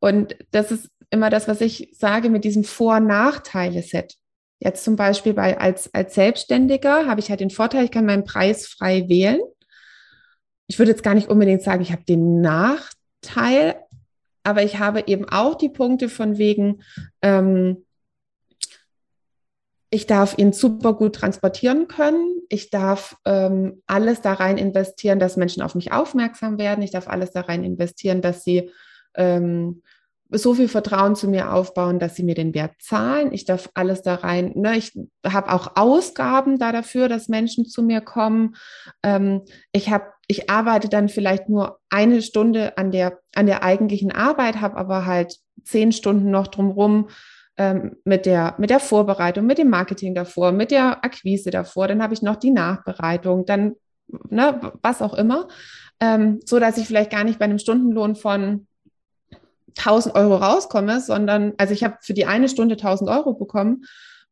Und 0.00 0.36
das 0.50 0.70
ist 0.70 0.88
immer 1.10 1.30
das, 1.30 1.46
was 1.48 1.60
ich 1.60 1.90
sage 1.92 2.30
mit 2.30 2.44
diesem 2.44 2.64
Vor-Nachteile-Set. 2.64 4.16
Jetzt 4.58 4.84
zum 4.84 4.96
Beispiel 4.96 5.34
bei, 5.34 5.58
als, 5.58 5.92
als 5.92 6.14
Selbstständiger 6.14 7.06
habe 7.06 7.20
ich 7.20 7.30
halt 7.30 7.40
den 7.40 7.50
Vorteil, 7.50 7.84
ich 7.84 7.90
kann 7.90 8.06
meinen 8.06 8.24
Preis 8.24 8.66
frei 8.66 9.08
wählen. 9.08 9.40
Ich 10.66 10.78
würde 10.78 10.92
jetzt 10.92 11.02
gar 11.02 11.14
nicht 11.14 11.28
unbedingt 11.28 11.62
sagen, 11.62 11.82
ich 11.82 11.92
habe 11.92 12.04
den 12.04 12.40
Nachteil, 12.40 13.76
aber 14.44 14.62
ich 14.62 14.78
habe 14.78 15.04
eben 15.06 15.28
auch 15.28 15.56
die 15.56 15.68
Punkte 15.68 16.08
von 16.08 16.38
wegen, 16.38 16.82
ähm, 17.20 17.84
ich 19.94 20.06
darf 20.06 20.38
ihn 20.38 20.54
super 20.54 20.94
gut 20.94 21.16
transportieren 21.16 21.86
können. 21.86 22.40
Ich 22.48 22.70
darf 22.70 23.14
ähm, 23.26 23.82
alles 23.86 24.22
da 24.22 24.32
rein 24.32 24.56
investieren, 24.56 25.18
dass 25.18 25.36
Menschen 25.36 25.62
auf 25.62 25.74
mich 25.74 25.92
aufmerksam 25.92 26.58
werden. 26.58 26.82
Ich 26.82 26.92
darf 26.92 27.08
alles 27.08 27.32
da 27.32 27.42
rein 27.42 27.62
investieren, 27.62 28.22
dass 28.22 28.42
sie 28.42 28.70
ähm, 29.14 29.82
so 30.30 30.54
viel 30.54 30.68
Vertrauen 30.68 31.14
zu 31.14 31.28
mir 31.28 31.52
aufbauen, 31.52 31.98
dass 31.98 32.16
sie 32.16 32.22
mir 32.22 32.34
den 32.34 32.54
Wert 32.54 32.72
zahlen. 32.80 33.34
Ich 33.34 33.44
darf 33.44 33.68
alles 33.74 34.00
da 34.00 34.14
rein. 34.14 34.52
Ne? 34.54 34.78
Ich 34.78 34.98
habe 35.26 35.52
auch 35.52 35.76
Ausgaben 35.76 36.58
da 36.58 36.72
dafür, 36.72 37.10
dass 37.10 37.28
Menschen 37.28 37.66
zu 37.66 37.82
mir 37.82 38.00
kommen. 38.00 38.56
Ähm, 39.02 39.42
ich 39.72 39.90
habe, 39.90 40.06
ich 40.26 40.48
arbeite 40.48 40.88
dann 40.88 41.10
vielleicht 41.10 41.50
nur 41.50 41.80
eine 41.90 42.22
Stunde 42.22 42.78
an 42.78 42.92
der 42.92 43.18
an 43.34 43.44
der 43.44 43.62
eigentlichen 43.62 44.10
Arbeit, 44.10 44.62
habe 44.62 44.78
aber 44.78 45.04
halt 45.04 45.36
zehn 45.64 45.92
Stunden 45.92 46.30
noch 46.30 46.46
drumherum 46.46 47.08
ähm, 47.56 47.96
mit 48.04 48.26
der 48.26 48.54
mit 48.58 48.70
der 48.70 48.80
Vorbereitung, 48.80 49.46
mit 49.46 49.58
dem 49.58 49.70
Marketing 49.70 50.14
davor, 50.14 50.52
mit 50.52 50.70
der 50.70 51.04
Akquise 51.04 51.50
davor. 51.50 51.88
Dann 51.88 52.02
habe 52.02 52.14
ich 52.14 52.22
noch 52.22 52.36
die 52.36 52.50
Nachbereitung, 52.50 53.46
dann 53.46 53.76
ne, 54.30 54.72
was 54.82 55.02
auch 55.02 55.14
immer, 55.14 55.48
ähm, 56.00 56.40
so 56.44 56.58
dass 56.58 56.78
ich 56.78 56.86
vielleicht 56.86 57.10
gar 57.10 57.24
nicht 57.24 57.38
bei 57.38 57.44
einem 57.44 57.58
Stundenlohn 57.58 58.16
von 58.16 58.66
1000 59.78 60.14
Euro 60.14 60.36
rauskomme, 60.36 61.00
sondern, 61.00 61.54
also 61.58 61.72
ich 61.72 61.84
habe 61.84 61.96
für 62.00 62.14
die 62.14 62.26
eine 62.26 62.48
Stunde 62.48 62.74
1000 62.74 63.08
Euro 63.08 63.34
bekommen 63.34 63.84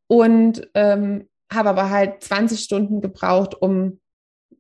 und 0.07 0.69
ähm, 0.75 1.29
habe 1.53 1.71
aber 1.71 1.91
halt 1.91 2.23
20 2.23 2.61
Stunden 2.61 3.01
gebraucht, 3.01 3.61
um 3.61 4.01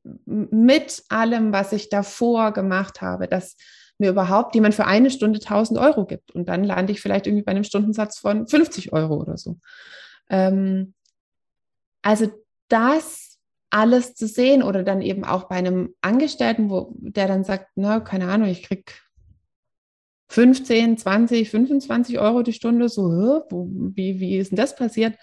mit 0.02 1.02
allem, 1.09 1.52
was 1.52 1.73
ich 1.73 1.88
davor 1.88 2.52
gemacht 2.52 3.02
habe, 3.02 3.29
dass 3.29 3.57
mir 4.00 4.11
überhaupt 4.11 4.54
jemand 4.54 4.75
für 4.75 4.87
eine 4.87 5.11
Stunde 5.11 5.40
1000 5.40 5.78
Euro 5.78 6.07
gibt. 6.07 6.33
Und 6.33 6.49
dann 6.49 6.64
lande 6.64 6.92
ich 6.92 7.00
vielleicht 7.00 7.26
irgendwie 7.26 7.45
bei 7.45 7.52
einem 7.52 7.64
Stundensatz 7.64 8.19
von 8.19 8.47
50 8.49 8.92
Euro 8.92 9.16
oder 9.16 9.37
so. 9.37 9.59
Ähm, 10.28 10.95
also 12.02 12.30
das 12.69 13.38
alles 13.71 14.14
zu 14.14 14.26
sehen 14.26 14.62
oder 14.62 14.83
dann 14.83 15.00
eben 15.00 15.25
auch 15.25 15.45
bei 15.45 15.57
einem 15.57 15.95
Angestellten, 16.00 16.71
wo 16.71 16.92
der 16.99 17.28
dann 17.28 17.45
sagt, 17.45 17.69
na, 17.76 18.00
keine 18.00 18.28
Ahnung, 18.28 18.49
ich 18.49 18.64
kriege 18.64 18.92
15, 20.28 20.99
20, 20.99 21.50
25 21.50 22.19
Euro 22.19 22.42
die 22.42 22.52
Stunde, 22.52 22.88
so, 22.88 23.11
wie, 23.50 24.21
wie 24.21 24.38
ist 24.38 24.50
denn 24.50 24.57
das 24.57 24.76
passiert? 24.76 25.16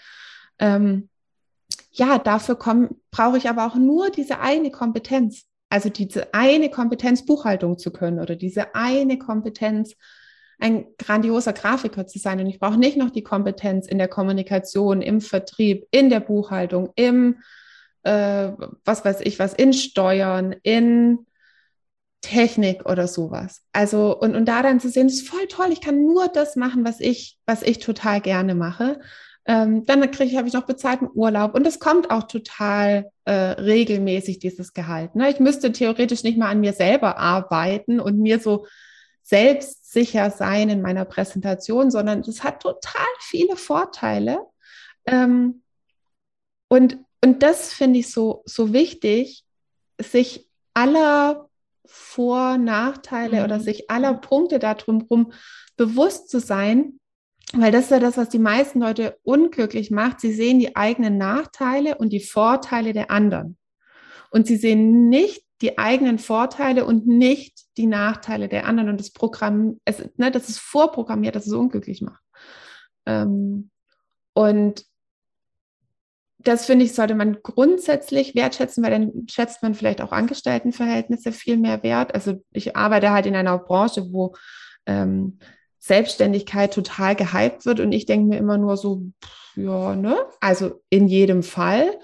Ähm, 0.59 1.09
ja, 1.91 2.19
dafür 2.19 2.57
brauche 3.11 3.37
ich 3.37 3.49
aber 3.49 3.65
auch 3.65 3.75
nur 3.75 4.09
diese 4.11 4.39
eine 4.39 4.71
Kompetenz. 4.71 5.45
Also 5.69 5.89
diese 5.89 6.33
eine 6.33 6.69
Kompetenz, 6.69 7.25
Buchhaltung 7.25 7.77
zu 7.77 7.91
können 7.91 8.19
oder 8.19 8.35
diese 8.35 8.73
eine 8.75 9.17
Kompetenz, 9.17 9.95
ein 10.59 10.85
grandioser 10.97 11.53
Grafiker 11.53 12.07
zu 12.07 12.19
sein. 12.19 12.39
Und 12.39 12.47
ich 12.47 12.59
brauche 12.59 12.77
nicht 12.77 12.97
noch 12.97 13.11
die 13.11 13.23
Kompetenz 13.23 13.87
in 13.87 13.97
der 13.97 14.07
Kommunikation, 14.07 15.01
im 15.01 15.21
Vertrieb, 15.21 15.85
in 15.91 16.09
der 16.09 16.19
Buchhaltung, 16.19 16.91
im, 16.95 17.37
äh, 18.03 18.51
was 18.85 19.05
weiß 19.05 19.21
ich 19.21 19.39
was, 19.39 19.53
in 19.53 19.73
Steuern, 19.73 20.55
in 20.63 21.27
Technik 22.21 22.85
oder 22.85 23.07
sowas. 23.07 23.61
Also, 23.73 24.17
und, 24.17 24.35
und 24.35 24.45
da 24.45 24.63
dann 24.63 24.79
zu 24.79 24.89
sehen, 24.89 25.07
ist 25.07 25.27
voll 25.27 25.47
toll, 25.47 25.67
ich 25.71 25.81
kann 25.81 26.03
nur 26.03 26.27
das 26.27 26.55
machen, 26.55 26.83
was 26.85 26.99
ich, 26.99 27.37
was 27.45 27.61
ich 27.61 27.79
total 27.79 28.21
gerne 28.21 28.55
mache. 28.55 28.99
Ähm, 29.49 29.85
dann 29.85 30.01
kriege 30.11 30.29
ich, 30.29 30.35
habe 30.35 30.47
ich 30.47 30.53
noch 30.53 30.65
bezahlten 30.65 31.09
Urlaub 31.13 31.55
und 31.55 31.65
es 31.65 31.79
kommt 31.79 32.11
auch 32.11 32.23
total 32.23 33.09
äh, 33.23 33.31
regelmäßig, 33.31 34.39
dieses 34.39 34.73
Gehalt. 34.73 35.15
Ne? 35.15 35.29
Ich 35.29 35.39
müsste 35.39 35.71
theoretisch 35.71 36.23
nicht 36.23 36.37
mal 36.37 36.49
an 36.49 36.59
mir 36.59 36.73
selber 36.73 37.17
arbeiten 37.17 38.01
und 38.01 38.19
mir 38.19 38.39
so 38.39 38.67
selbstsicher 39.23 40.31
sein 40.31 40.69
in 40.69 40.81
meiner 40.81 41.05
Präsentation, 41.05 41.91
sondern 41.91 42.19
es 42.19 42.43
hat 42.43 42.61
total 42.61 43.07
viele 43.19 43.55
Vorteile. 43.55 44.39
Ähm, 45.05 45.63
und, 46.69 46.97
und 47.23 47.41
das 47.41 47.73
finde 47.73 47.99
ich 47.99 48.11
so, 48.11 48.43
so 48.45 48.73
wichtig, 48.73 49.45
sich 49.97 50.49
aller 50.73 51.49
vor-, 51.85 52.57
Nachteile 52.57 53.39
mhm. 53.39 53.43
oder 53.45 53.59
sich 53.59 53.89
aller 53.89 54.13
Punkte 54.13 54.59
darum 54.59 55.31
bewusst 55.77 56.29
zu 56.29 56.39
sein, 56.39 56.96
weil 57.53 57.71
das 57.71 57.85
ist 57.85 57.91
ja 57.91 57.99
das, 57.99 58.17
was 58.17 58.29
die 58.29 58.39
meisten 58.39 58.79
Leute 58.79 59.17
unglücklich 59.23 59.89
macht. 59.89 60.19
Sie 60.19 60.33
sehen 60.33 60.59
die 60.59 60.75
eigenen 60.75 61.17
Nachteile 61.17 61.97
und 61.97 62.09
die 62.09 62.19
Vorteile 62.19 62.93
der 62.93 63.09
anderen. 63.09 63.57
Und 64.31 64.47
sie 64.47 64.57
sehen 64.57 65.07
nicht 65.09 65.43
die 65.61 65.77
eigenen 65.77 66.19
Vorteile 66.19 66.85
und 66.85 67.07
nicht 67.07 67.65
die 67.77 67.87
Nachteile 67.87 68.49
der 68.49 68.65
anderen. 68.65 68.89
Und 68.89 68.99
das 68.99 69.11
Programm, 69.11 69.79
es, 69.85 70.03
ne, 70.17 70.29
das 70.29 70.49
ist 70.49 70.59
vorprogrammiert, 70.59 71.35
dass 71.35 71.47
es 71.47 71.53
unglücklich 71.53 72.01
macht. 72.01 72.21
Ähm, 73.05 73.71
und 74.33 74.85
das 76.39 76.65
finde 76.65 76.85
ich, 76.85 76.93
sollte 76.93 77.15
man 77.15 77.37
grundsätzlich 77.41 78.35
wertschätzen, 78.35 78.83
weil 78.83 78.91
dann 78.91 79.27
schätzt 79.29 79.63
man 79.63 79.73
vielleicht 79.73 80.01
auch 80.01 80.11
Angestelltenverhältnisse 80.11 81.31
viel 81.31 81.57
mehr 81.57 81.81
wert. 81.81 82.13
Also 82.13 82.43
ich 82.51 82.75
arbeite 82.75 83.11
halt 83.11 83.25
in 83.25 83.35
einer 83.35 83.57
Branche, 83.57 84.11
wo 84.11 84.35
ähm, 84.85 85.39
Selbstständigkeit 85.79 86.73
total 86.73 87.15
gehypt 87.15 87.65
wird 87.65 87.79
und 87.79 87.91
ich 87.91 88.05
denke 88.05 88.27
mir 88.27 88.37
immer 88.37 88.57
nur 88.57 88.77
so, 88.77 89.03
pff, 89.23 89.57
ja, 89.57 89.95
ne? 89.95 90.17
Also 90.39 90.81
in 90.89 91.07
jedem 91.07 91.43
Fall, 91.43 91.99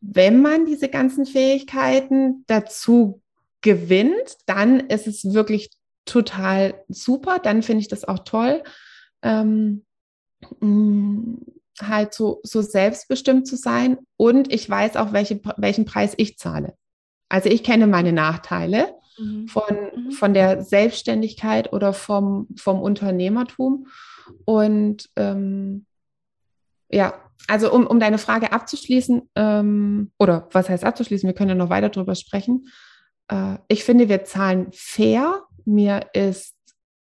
wenn 0.00 0.40
man 0.40 0.66
diese 0.66 0.88
ganzen 0.88 1.26
Fähigkeiten 1.26 2.44
dazu 2.46 3.22
gewinnt, 3.60 4.36
dann 4.46 4.80
ist 4.80 5.06
es 5.06 5.32
wirklich 5.32 5.70
total 6.04 6.84
super. 6.88 7.38
Dann 7.38 7.62
finde 7.62 7.80
ich 7.80 7.88
das 7.88 8.04
auch 8.04 8.20
toll. 8.20 8.62
Ähm, 9.22 9.84
mm, 10.60 11.34
halt 11.80 12.14
so, 12.14 12.40
so 12.42 12.62
selbstbestimmt 12.62 13.46
zu 13.46 13.56
sein 13.56 13.98
und 14.16 14.52
ich 14.52 14.68
weiß 14.68 14.96
auch, 14.96 15.12
welche, 15.12 15.40
welchen 15.56 15.84
Preis 15.84 16.14
ich 16.16 16.38
zahle. 16.38 16.74
Also 17.28 17.48
ich 17.48 17.62
kenne 17.62 17.86
meine 17.86 18.12
Nachteile 18.12 18.97
mhm. 19.18 19.48
von, 19.48 19.76
mhm. 19.94 20.12
von 20.12 20.34
der 20.34 20.62
Selbstständigkeit 20.62 21.72
oder 21.72 21.92
vom, 21.92 22.48
vom 22.56 22.80
Unternehmertum. 22.80 23.88
Und 24.44 25.08
ähm, 25.16 25.86
ja, 26.90 27.14
also 27.46 27.72
um, 27.72 27.86
um 27.86 28.00
deine 28.00 28.18
Frage 28.18 28.52
abzuschließen, 28.52 29.22
ähm, 29.34 30.10
oder 30.18 30.48
was 30.52 30.68
heißt 30.68 30.84
abzuschließen, 30.84 31.26
wir 31.26 31.34
können 31.34 31.50
ja 31.50 31.54
noch 31.54 31.70
weiter 31.70 31.88
darüber 31.88 32.14
sprechen. 32.14 32.68
Äh, 33.28 33.58
ich 33.68 33.84
finde, 33.84 34.08
wir 34.08 34.24
zahlen 34.24 34.68
fair. 34.72 35.42
Mir 35.64 36.06
ist 36.12 36.54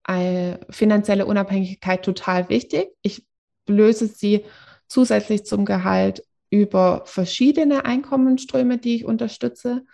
eine 0.03 0.60
finanzielle 0.69 1.25
Unabhängigkeit 1.25 2.03
total 2.03 2.50
wichtig. 2.50 2.89
Ich 3.01 3.25
löse 3.67 4.07
sie 4.07 4.45
zusätzlich 4.88 5.45
zum 5.45 5.65
Gehalt 5.65 6.24
über 6.50 7.03
verschiedene 7.05 7.86
Einkommensströme, 7.86 8.77
die 8.77 8.98
ich 8.98 9.05
unterstütze. 9.05 9.86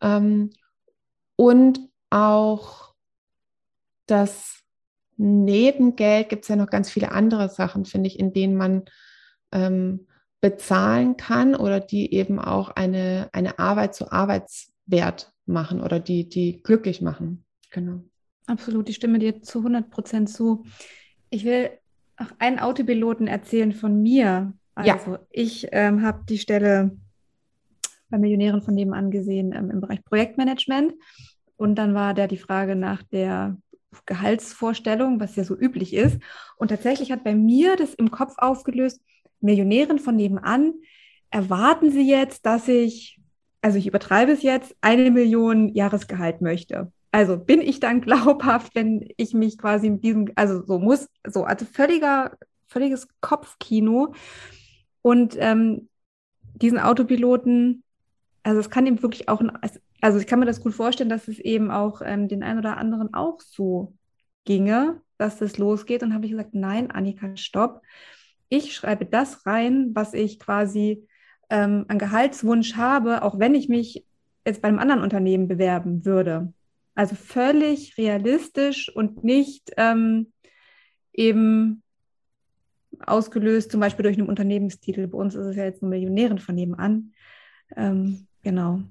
Ähm, 0.00 0.50
und 1.36 1.80
auch 2.10 2.94
das 4.06 4.62
Nebengeld 5.16 6.28
gibt 6.28 6.42
es 6.42 6.48
ja 6.48 6.56
noch 6.56 6.68
ganz 6.68 6.90
viele 6.90 7.12
andere 7.12 7.48
Sachen, 7.48 7.84
finde 7.84 8.08
ich, 8.08 8.18
in 8.18 8.32
denen 8.32 8.56
man 8.56 8.84
ähm, 9.52 10.06
bezahlen 10.40 11.16
kann 11.16 11.54
oder 11.54 11.80
die 11.80 12.12
eben 12.12 12.38
auch 12.38 12.70
eine, 12.70 13.28
eine 13.32 13.58
Arbeit 13.58 13.94
zu 13.94 14.12
Arbeitswert 14.12 15.32
machen 15.46 15.80
oder 15.80 16.00
die, 16.00 16.28
die 16.28 16.62
glücklich 16.62 17.00
machen. 17.00 17.44
Genau. 17.70 18.00
Absolut, 18.46 18.88
ich 18.88 18.96
stimme 18.96 19.18
dir 19.18 19.40
zu 19.42 19.58
100 19.58 19.88
Prozent 19.88 20.28
zu. 20.28 20.64
Ich 21.30 21.44
will 21.44 21.70
auch 22.16 22.30
einen 22.38 22.58
Autopiloten 22.58 23.26
erzählen 23.26 23.72
von 23.72 24.02
mir. 24.02 24.52
Also 24.74 25.12
ja. 25.12 25.18
ich 25.30 25.68
ähm, 25.72 26.02
habe 26.02 26.24
die 26.28 26.38
Stelle 26.38 26.96
bei 28.14 28.18
Millionären 28.18 28.62
von 28.62 28.74
nebenan 28.74 29.10
gesehen 29.10 29.52
ähm, 29.52 29.70
im 29.70 29.80
Bereich 29.80 30.04
Projektmanagement. 30.04 30.94
Und 31.56 31.74
dann 31.76 31.94
war 31.94 32.14
da 32.14 32.28
die 32.28 32.36
Frage 32.36 32.76
nach 32.76 33.02
der 33.02 33.56
Gehaltsvorstellung, 34.06 35.18
was 35.18 35.34
ja 35.34 35.42
so 35.42 35.56
üblich 35.56 35.94
ist. 35.94 36.18
Und 36.56 36.68
tatsächlich 36.68 37.10
hat 37.10 37.24
bei 37.24 37.34
mir 37.34 37.76
das 37.76 37.94
im 37.94 38.10
Kopf 38.12 38.34
aufgelöst, 38.38 39.00
Millionären 39.40 39.98
von 39.98 40.14
nebenan, 40.16 40.74
erwarten 41.30 41.90
Sie 41.90 42.08
jetzt, 42.08 42.46
dass 42.46 42.68
ich, 42.68 43.20
also 43.60 43.78
ich 43.78 43.86
übertreibe 43.86 44.32
es 44.32 44.42
jetzt, 44.42 44.76
eine 44.80 45.10
Million 45.10 45.74
Jahresgehalt 45.74 46.40
möchte. 46.40 46.92
Also 47.10 47.36
bin 47.36 47.60
ich 47.60 47.80
dann 47.80 48.00
glaubhaft, 48.00 48.76
wenn 48.76 49.08
ich 49.16 49.34
mich 49.34 49.58
quasi 49.58 49.90
mit 49.90 50.04
diesem, 50.04 50.30
also 50.36 50.64
so 50.64 50.78
muss, 50.78 51.08
so, 51.26 51.44
also 51.44 51.64
völliger, 51.64 52.36
völliges 52.68 53.08
Kopfkino. 53.20 54.14
Und 55.02 55.36
ähm, 55.38 55.88
diesen 56.54 56.78
Autopiloten, 56.78 57.83
also 58.44 58.60
es 58.60 58.70
kann 58.70 58.86
ihm 58.86 59.02
wirklich 59.02 59.28
auch, 59.28 59.42
also 60.00 60.18
ich 60.18 60.26
kann 60.26 60.38
mir 60.38 60.46
das 60.46 60.60
gut 60.60 60.74
vorstellen, 60.74 61.08
dass 61.08 61.28
es 61.28 61.38
eben 61.38 61.70
auch 61.70 62.02
ähm, 62.04 62.28
den 62.28 62.42
einen 62.42 62.58
oder 62.58 62.76
anderen 62.76 63.12
auch 63.14 63.40
so 63.40 63.94
ginge, 64.44 65.00
dass 65.16 65.38
das 65.38 65.56
losgeht. 65.56 66.02
Und 66.02 66.12
habe 66.14 66.26
ich 66.26 66.32
gesagt, 66.32 66.54
nein, 66.54 66.90
Annika, 66.90 67.36
stopp. 67.36 67.80
Ich 68.50 68.74
schreibe 68.74 69.06
das 69.06 69.46
rein, 69.46 69.90
was 69.94 70.12
ich 70.12 70.38
quasi 70.38 71.08
ähm, 71.48 71.86
an 71.88 71.98
Gehaltswunsch 71.98 72.76
habe, 72.76 73.22
auch 73.22 73.38
wenn 73.38 73.54
ich 73.54 73.68
mich 73.68 74.04
jetzt 74.46 74.60
bei 74.60 74.68
einem 74.68 74.78
anderen 74.78 75.02
Unternehmen 75.02 75.48
bewerben 75.48 76.04
würde. 76.04 76.52
Also 76.94 77.14
völlig 77.16 77.96
realistisch 77.96 78.94
und 78.94 79.24
nicht 79.24 79.72
ähm, 79.78 80.32
eben 81.14 81.82
ausgelöst, 83.00 83.72
zum 83.72 83.80
Beispiel 83.80 84.02
durch 84.02 84.18
einen 84.18 84.28
Unternehmenstitel. 84.28 85.06
Bei 85.06 85.18
uns 85.18 85.34
ist 85.34 85.46
es 85.46 85.56
ja 85.56 85.64
jetzt 85.64 85.80
nur 85.80 85.90
Millionären 85.90 86.38
von 86.38 86.54
nebenan. 86.54 87.14
Ähm, 87.74 88.26
genau. 88.44 88.82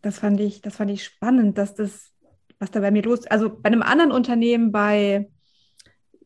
Das 0.00 0.18
fand 0.18 0.40
ich, 0.40 0.60
das 0.60 0.76
fand 0.76 0.90
ich 0.90 1.04
spannend, 1.04 1.56
dass 1.58 1.74
das, 1.74 2.12
was 2.58 2.72
da 2.72 2.80
bei 2.80 2.90
mir 2.90 3.02
los, 3.02 3.26
also 3.28 3.48
bei 3.48 3.68
einem 3.68 3.82
anderen 3.82 4.10
Unternehmen, 4.10 4.72
bei 4.72 5.30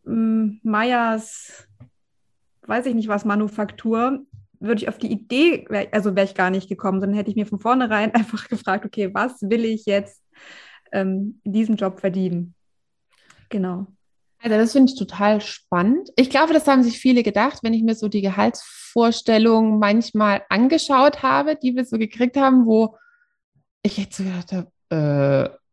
hm, 0.05 0.61
Meyers, 0.63 1.69
weiß 2.63 2.87
ich 2.87 2.95
nicht 2.95 3.09
was, 3.09 3.27
Manufaktur, 3.27 4.25
würde 4.59 4.83
ich 4.83 4.89
auf 4.89 4.97
die 4.97 5.13
Idee, 5.13 5.67
also 5.93 6.17
wäre 6.17 6.25
ich 6.25 6.35
gar 6.35 6.51
nicht 6.51 6.69
gekommen, 6.69 7.01
sondern 7.01 7.19
hätte 7.19 7.31
ich 7.31 7.37
mir 7.37 7.47
von 7.47 7.61
vornherein 7.61 8.15
einfach 8.15 8.49
gefragt, 8.49 8.87
okay, 8.87 9.13
was 9.13 9.43
will 9.43 9.65
ich 9.67 9.85
jetzt 9.85 10.23
ähm, 10.93 11.41
in 11.45 11.53
diesem 11.53 11.77
Job 11.77 12.01
verdienen? 12.01 12.55
Genau. 13.51 13.87
Also 14.39 14.57
das 14.57 14.73
finde 14.73 14.93
ich 14.93 14.99
total 14.99 15.41
spannend. 15.41 16.11
Ich 16.17 16.31
glaube, 16.31 16.53
das 16.53 16.67
haben 16.67 16.83
sich 16.83 16.99
viele 16.99 17.23
gedacht, 17.23 17.61
wenn 17.63 17.75
ich 17.75 17.83
mir 17.83 17.95
so 17.95 18.09
die 18.09 18.21
Gehaltsvorstellungen 18.21 19.79
manchmal 19.79 20.43
angeschaut 20.49 21.23
habe, 21.23 21.57
die 21.57 21.75
wir 21.75 21.85
so 21.85 21.99
gekriegt 21.99 22.37
haben, 22.37 22.67
wo 22.67 22.97
ich 23.83 23.97
jetzt 23.97 24.17
so 24.17 24.25
gedacht 24.25 24.53
habe, 24.53 24.71
äh, 24.91 25.67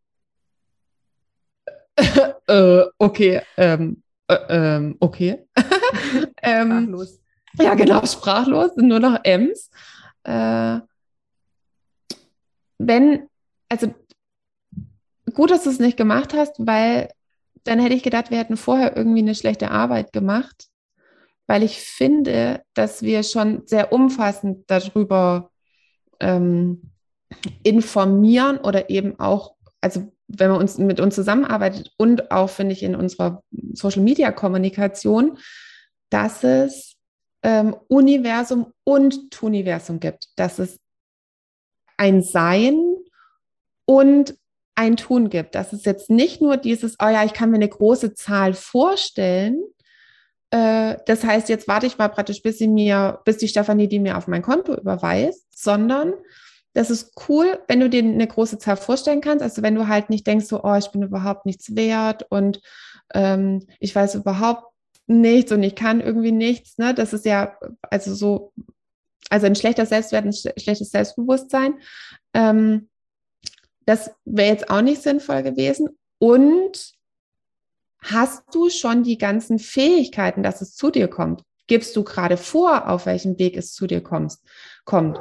äh, 2.48 2.86
okay, 2.98 3.42
ähm, 3.58 4.02
äh, 4.28 4.38
ähm, 4.50 4.96
okay. 5.00 5.46
ähm, 6.42 6.84
sprachlos. 6.84 7.20
Ja, 7.60 7.76
genau, 7.76 8.06
sprachlos, 8.06 8.74
sind 8.76 8.88
nur 8.88 9.00
noch 9.00 9.20
M's. 9.24 9.70
Äh, 10.24 10.80
wenn, 12.80 13.28
also 13.70 13.94
gut, 15.34 15.52
dass 15.52 15.64
du 15.64 15.70
es 15.70 15.80
nicht 15.80 15.98
gemacht 15.98 16.34
hast, 16.34 16.56
weil 16.58 17.10
dann 17.64 17.80
hätte 17.80 17.96
ich 17.96 18.04
gedacht, 18.04 18.32
wir 18.32 18.38
hätten 18.38 18.58
vorher 18.58 18.96
irgendwie 18.96 19.22
eine 19.22 19.36
schlechte 19.36 19.72
Arbeit 19.72 20.14
gemacht, 20.14 20.68
weil 21.48 21.64
ich 21.64 21.80
finde, 21.80 22.62
dass 22.74 23.02
wir 23.02 23.24
schon 23.24 23.64
sehr 23.66 23.92
umfassend 23.92 24.66
darüber 24.68 25.52
ähm, 26.20 26.92
informieren 27.64 28.58
oder 28.58 28.90
eben 28.90 29.20
auch, 29.20 29.56
also 29.82 30.12
wenn 30.28 30.50
man 30.50 30.62
uns 30.62 30.78
mit 30.78 31.00
uns 31.00 31.16
zusammenarbeitet 31.16 31.92
und 31.98 32.32
auch, 32.32 32.50
finde 32.50 32.74
ich, 32.74 32.84
in 32.84 32.96
unserer 32.96 33.44
Social-Media-Kommunikation, 33.74 35.38
dass 36.10 36.44
es 36.44 36.96
ähm, 37.44 37.76
Universum 37.88 38.74
und 38.84 39.32
Tuniversum 39.32 40.00
gibt, 40.00 40.30
dass 40.38 40.60
es 40.60 40.80
ein 41.98 42.22
Sein 42.22 42.78
und 43.86 44.36
ein 44.76 44.98
Tun 44.98 45.30
gibt. 45.30 45.56
Dass 45.56 45.74
es 45.74 45.86
jetzt 45.86 46.10
nicht 46.10 46.42
nur 46.42 46.58
dieses, 46.58 46.96
oh 47.02 47.08
ja, 47.08 47.24
ich 47.24 47.34
kann 47.34 47.52
mir 47.52 47.58
eine 47.58 47.70
große 47.70 48.14
Zahl 48.14 48.54
vorstellen. 48.54 49.62
Äh, 50.52 50.98
das 51.06 51.24
heißt, 51.24 51.50
jetzt 51.50 51.68
warte 51.68 51.86
ich 51.86 51.98
mal 51.98 52.10
praktisch, 52.10 52.42
bis 52.42 52.58
sie 52.58 52.68
mir, 52.68 53.20
bis 53.26 53.38
die 53.38 53.48
Stefanie 53.48 53.88
die 53.88 54.00
mir 54.00 54.18
auf 54.18 54.28
mein 54.28 54.42
Konto 54.42 54.76
überweist, 54.76 55.48
sondern 55.56 56.14
das 56.74 56.90
ist 56.90 57.14
cool, 57.30 57.60
wenn 57.68 57.80
du 57.80 57.90
dir 57.90 58.04
eine 58.04 58.28
große 58.28 58.58
Zahl 58.58 58.78
vorstellen 58.78 59.22
kannst. 59.22 59.44
Also 59.44 59.62
wenn 59.62 59.76
du 59.76 59.88
halt 59.88 60.10
nicht 60.10 60.26
denkst, 60.26 60.46
so, 60.46 60.64
oh, 60.64 60.76
ich 60.76 60.90
bin 60.92 61.04
überhaupt 61.04 61.46
nichts 61.46 61.76
wert 61.76 62.26
und 62.30 62.62
ähm, 63.14 63.66
ich 63.80 63.96
weiß 63.96 64.16
überhaupt 64.16 64.74
nichts 65.06 65.52
und 65.52 65.62
ich 65.62 65.76
kann 65.76 66.02
irgendwie 66.02 66.32
nichts. 66.32 66.78
Ne? 66.78 66.94
Das 66.94 67.14
ist 67.14 67.26
ja 67.26 67.58
also 67.82 68.16
so, 68.16 68.54
also 69.30 69.46
ein 69.46 69.56
schlechter 69.56 69.86
Selbstwert, 69.86 70.26
ein 70.26 70.34
schlechtes 70.34 70.90
Selbstbewusstsein. 70.90 71.76
Ähm, 72.34 72.90
das 73.86 74.12
wäre 74.26 74.50
jetzt 74.50 74.70
auch 74.70 74.82
nicht 74.82 75.02
sinnvoll 75.02 75.44
gewesen. 75.44 75.90
Und 76.20 76.94
hast 78.02 78.44
du 78.54 78.70
schon 78.70 79.04
die 79.04 79.18
ganzen 79.18 79.60
Fähigkeiten, 79.60 80.44
dass 80.44 80.62
es 80.62 80.76
zu 80.76 80.90
dir 80.90 81.08
kommt? 81.08 81.44
Gibst 81.68 81.96
du 81.96 82.04
gerade 82.04 82.38
vor, 82.38 82.90
auf 82.90 83.06
welchem 83.06 83.40
Weg 83.40 83.56
es 83.58 83.74
zu 83.74 83.88
dir 83.88 84.02
kommst, 84.02 84.44
kommt? 84.86 85.20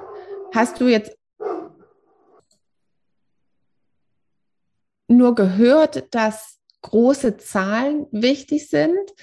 Hast 0.54 0.80
du 0.80 0.88
jetzt 0.88 1.16
nur 5.08 5.34
gehört, 5.34 6.14
dass 6.14 6.58
große 6.82 7.36
Zahlen 7.36 8.06
wichtig 8.10 8.68
sind? 8.68 9.14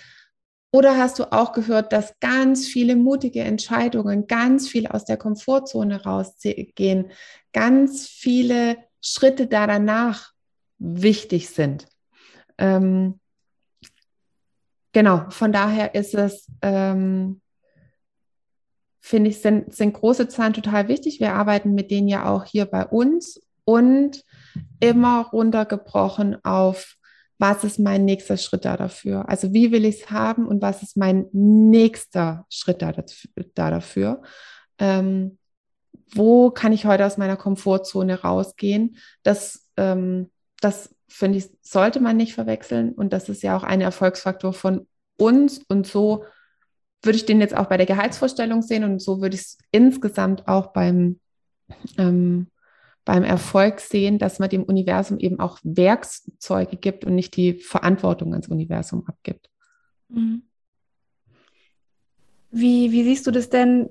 Oder 0.72 0.98
hast 0.98 1.18
du 1.20 1.32
auch 1.32 1.52
gehört, 1.52 1.94
dass 1.94 2.20
ganz 2.20 2.68
viele 2.68 2.96
mutige 2.96 3.42
Entscheidungen, 3.42 4.28
ganz 4.28 4.68
viel 4.68 4.86
aus 4.88 5.04
der 5.04 5.18
Komfortzone 5.18 6.04
rausgehen, 6.04 7.12
ganz 7.54 8.08
viele 8.08 8.78
Schritte 9.02 9.48
da 9.48 9.68
danach 9.68 10.32
wichtig 10.78 11.50
sind? 11.50 11.88
Ähm, 12.58 13.20
genau, 14.92 15.30
von 15.30 15.52
daher 15.52 15.96
ist 15.96 16.14
es, 16.14 16.48
ähm, 16.62 17.42
finde 19.00 19.30
ich, 19.30 19.42
sind, 19.42 19.74
sind 19.74 19.94
große 19.94 20.28
Zahlen 20.28 20.54
total 20.54 20.88
wichtig. 20.88 21.20
Wir 21.20 21.34
arbeiten 21.34 21.74
mit 21.74 21.90
denen 21.90 22.08
ja 22.08 22.30
auch 22.30 22.46
hier 22.46 22.66
bei 22.66 22.86
uns 22.86 23.42
und 23.66 24.24
immer 24.80 25.30
runtergebrochen 25.32 26.44
auf, 26.44 26.96
was 27.40 27.64
ist 27.64 27.80
mein 27.80 28.04
nächster 28.04 28.36
Schritt 28.38 28.66
da 28.66 28.76
dafür? 28.76 29.30
Also 29.30 29.54
wie 29.54 29.72
will 29.72 29.86
ich 29.86 30.02
es 30.02 30.12
haben 30.12 30.48
und 30.48 30.62
was 30.62 30.84
ist 30.84 30.98
mein 30.98 31.28
nächster 31.32 32.46
Schritt 32.50 32.82
da, 32.82 32.92
da 32.92 33.72
dafür? 33.72 34.22
Ähm, 34.78 35.39
wo 36.14 36.52
kann 36.52 36.74
ich 36.74 36.86
heute 36.86 37.06
aus 37.06 37.18
meiner 37.18 37.38
Komfortzone 37.38 38.22
rausgehen? 38.22 38.98
Das, 39.24 39.68
ähm, 39.78 40.30
das 40.62 40.96
finde 41.08 41.40
ich, 41.40 41.50
sollte 41.62 42.00
man 42.00 42.18
nicht 42.18 42.34
verwechseln 42.34 42.94
und 42.94 43.14
das 43.14 43.30
ist 43.30 43.44
ja 43.44 43.58
auch 43.58 43.64
ein 43.64 43.82
Erfolgsfaktor 43.82 44.54
von 44.54 44.88
uns 45.18 45.60
und 45.68 45.88
so 45.88 46.26
würde 47.02 47.18
ich 47.18 47.26
den 47.26 47.40
jetzt 47.40 47.56
auch 47.56 47.68
bei 47.68 47.78
der 47.78 47.86
Gehaltsvorstellung 47.86 48.62
sehen 48.62 48.84
und 48.84 49.02
so 49.02 49.22
würde 49.22 49.36
ich 49.36 49.42
es 49.42 49.58
insgesamt 49.72 50.48
auch 50.48 50.68
beim 50.68 51.20
ähm, 51.98 52.48
beim 53.10 53.24
Erfolg 53.24 53.80
sehen, 53.80 54.20
dass 54.20 54.38
man 54.38 54.50
dem 54.50 54.64
Universum 54.64 55.18
eben 55.18 55.40
auch 55.40 55.58
Werkzeuge 55.64 56.78
gibt 56.78 57.06
und 57.06 57.16
nicht 57.16 57.36
die 57.36 57.54
Verantwortung 57.56 58.34
ans 58.34 58.50
Universum 58.50 59.04
abgibt. 59.08 59.50
Mhm. 60.10 60.44
Wie, 62.52 62.92
wie 62.92 63.04
siehst 63.04 63.26
du 63.26 63.32
das 63.32 63.50
denn? 63.50 63.90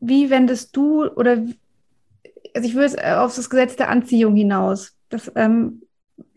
Wie 0.00 0.30
wendest 0.30 0.76
du 0.76 1.06
oder 1.06 1.44
also 2.54 2.68
ich 2.68 2.74
würde 2.74 2.86
es 2.86 2.98
auf 2.98 3.34
das 3.34 3.50
Gesetz 3.50 3.76
der 3.76 3.88
Anziehung 3.88 4.34
hinaus. 4.34 4.96
Das 5.08 5.30
ähm, 5.34 5.82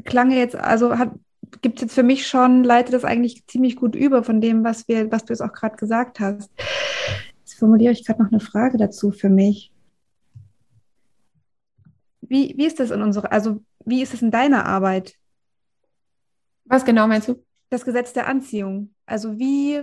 klang 0.03 0.31
jetzt, 0.31 0.55
also 0.55 0.93
gibt 1.61 1.77
es 1.77 1.81
jetzt 1.83 1.95
für 1.95 2.03
mich 2.03 2.27
schon, 2.27 2.63
leitet 2.63 2.93
das 2.93 3.05
eigentlich 3.05 3.45
ziemlich 3.47 3.75
gut 3.75 3.95
über 3.95 4.23
von 4.23 4.41
dem, 4.41 4.63
was 4.63 4.87
wir, 4.87 5.11
was 5.11 5.25
du 5.25 5.33
jetzt 5.33 5.41
auch 5.41 5.53
gerade 5.53 5.75
gesagt 5.75 6.19
hast. 6.19 6.49
Jetzt 7.39 7.55
formuliere 7.55 7.93
ich 7.93 8.05
gerade 8.05 8.23
noch 8.23 8.31
eine 8.31 8.39
Frage 8.39 8.77
dazu 8.77 9.11
für 9.11 9.29
mich. 9.29 9.71
Wie, 12.21 12.55
wie 12.57 12.65
ist 12.65 12.79
das 12.79 12.91
in 12.91 13.01
unserer, 13.01 13.31
also 13.31 13.63
wie 13.85 14.01
ist 14.01 14.13
es 14.13 14.21
in 14.21 14.31
deiner 14.31 14.65
Arbeit? 14.65 15.15
Was 16.65 16.85
genau 16.85 17.07
meinst 17.07 17.27
du? 17.27 17.43
Das 17.69 17.85
Gesetz 17.85 18.13
der 18.13 18.27
Anziehung. 18.27 18.93
Also 19.05 19.37
wie, 19.37 19.81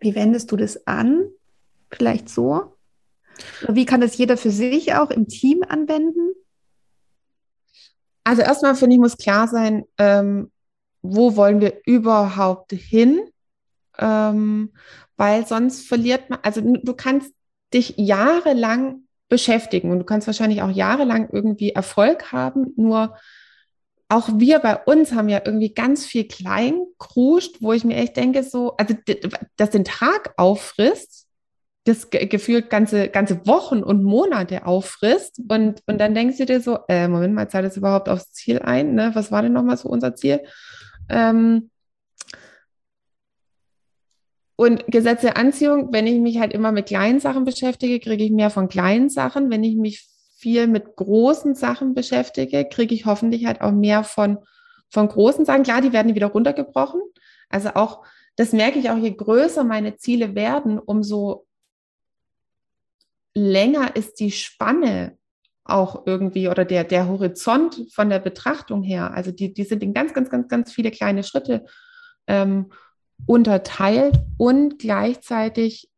wie 0.00 0.14
wendest 0.14 0.50
du 0.50 0.56
das 0.56 0.86
an? 0.86 1.30
Vielleicht 1.90 2.28
so? 2.28 2.76
Wie 3.68 3.86
kann 3.86 4.00
das 4.00 4.16
jeder 4.16 4.36
für 4.36 4.50
sich 4.50 4.94
auch 4.94 5.10
im 5.10 5.28
Team 5.28 5.62
anwenden? 5.66 6.32
Also 8.24 8.42
erstmal 8.42 8.74
finde 8.74 8.94
ich, 8.94 9.00
muss 9.00 9.16
klar 9.16 9.48
sein, 9.48 9.84
ähm, 9.96 10.50
wo 11.02 11.36
wollen 11.36 11.60
wir 11.60 11.80
überhaupt 11.86 12.72
hin? 12.72 13.20
Ähm, 13.98 14.72
weil 15.16 15.46
sonst 15.46 15.86
verliert 15.88 16.30
man, 16.30 16.40
also 16.42 16.60
du 16.60 16.94
kannst 16.94 17.32
dich 17.72 17.94
jahrelang 17.96 19.02
beschäftigen. 19.28 19.90
Und 19.90 19.98
du 20.00 20.04
kannst 20.04 20.26
wahrscheinlich 20.26 20.62
auch 20.62 20.70
jahrelang 20.70 21.28
irgendwie 21.30 21.70
Erfolg 21.70 22.32
haben, 22.32 22.72
nur 22.76 23.16
auch 24.10 24.30
wir 24.36 24.58
bei 24.60 24.74
uns 24.74 25.12
haben 25.12 25.28
ja 25.28 25.42
irgendwie 25.44 25.74
ganz 25.74 26.06
viel 26.06 26.26
klein 26.26 26.80
kruscht, 26.98 27.56
wo 27.60 27.74
ich 27.74 27.84
mir 27.84 27.96
echt 27.96 28.16
denke, 28.16 28.42
so, 28.42 28.74
also 28.78 28.94
das 29.56 29.70
den 29.70 29.84
Tag 29.84 30.32
auffrisst, 30.38 31.27
das 31.88 32.10
gefühlt 32.10 32.68
ganze, 32.68 33.08
ganze 33.08 33.46
Wochen 33.46 33.82
und 33.82 34.04
Monate 34.04 34.66
auffrisst. 34.66 35.40
Und, 35.48 35.82
und 35.86 35.98
dann 35.98 36.14
denkst 36.14 36.36
du 36.36 36.44
dir 36.44 36.60
so, 36.60 36.80
äh, 36.88 37.08
Moment 37.08 37.34
mal, 37.34 37.48
zahlt 37.48 37.64
das 37.64 37.78
überhaupt 37.78 38.08
aufs 38.08 38.32
Ziel 38.32 38.58
ein? 38.58 38.94
Ne? 38.94 39.10
Was 39.14 39.32
war 39.32 39.42
denn 39.42 39.54
nochmal 39.54 39.78
so 39.78 39.88
unser 39.88 40.14
Ziel? 40.14 40.40
Ähm, 41.08 41.70
und 44.56 44.84
Gesetz 44.88 45.22
der 45.22 45.36
Anziehung, 45.36 45.92
wenn 45.92 46.06
ich 46.06 46.20
mich 46.20 46.38
halt 46.38 46.52
immer 46.52 46.72
mit 46.72 46.86
kleinen 46.86 47.20
Sachen 47.20 47.44
beschäftige, 47.44 48.00
kriege 48.00 48.24
ich 48.24 48.32
mehr 48.32 48.50
von 48.50 48.68
kleinen 48.68 49.08
Sachen. 49.08 49.50
Wenn 49.50 49.64
ich 49.64 49.76
mich 49.76 50.08
viel 50.36 50.66
mit 50.66 50.94
großen 50.96 51.54
Sachen 51.54 51.94
beschäftige, 51.94 52.66
kriege 52.66 52.94
ich 52.94 53.06
hoffentlich 53.06 53.46
halt 53.46 53.60
auch 53.62 53.72
mehr 53.72 54.04
von, 54.04 54.38
von 54.90 55.08
großen 55.08 55.44
Sachen. 55.46 55.62
Klar, 55.62 55.80
die 55.80 55.92
werden 55.92 56.14
wieder 56.14 56.26
runtergebrochen. 56.26 57.00
Also 57.48 57.70
auch, 57.74 58.04
das 58.36 58.52
merke 58.52 58.78
ich 58.78 58.90
auch, 58.90 58.98
je 58.98 59.14
größer 59.14 59.64
meine 59.64 59.96
Ziele 59.96 60.34
werden, 60.34 60.78
umso 60.78 61.47
länger 63.38 63.96
ist 63.96 64.20
die 64.20 64.30
Spanne 64.30 65.16
auch 65.64 66.06
irgendwie 66.06 66.48
oder 66.48 66.64
der, 66.64 66.84
der 66.84 67.08
Horizont 67.08 67.86
von 67.92 68.08
der 68.08 68.18
Betrachtung 68.20 68.82
her. 68.82 69.12
Also 69.12 69.30
die, 69.30 69.52
die 69.52 69.64
sind 69.64 69.82
in 69.82 69.92
ganz, 69.94 70.14
ganz, 70.14 70.30
ganz, 70.30 70.48
ganz 70.48 70.72
viele 70.72 70.90
kleine 70.90 71.22
Schritte. 71.22 71.66
Ähm, 72.26 72.70
unterteilt 73.26 74.20
und 74.36 74.78
gleichzeitig 74.78 75.90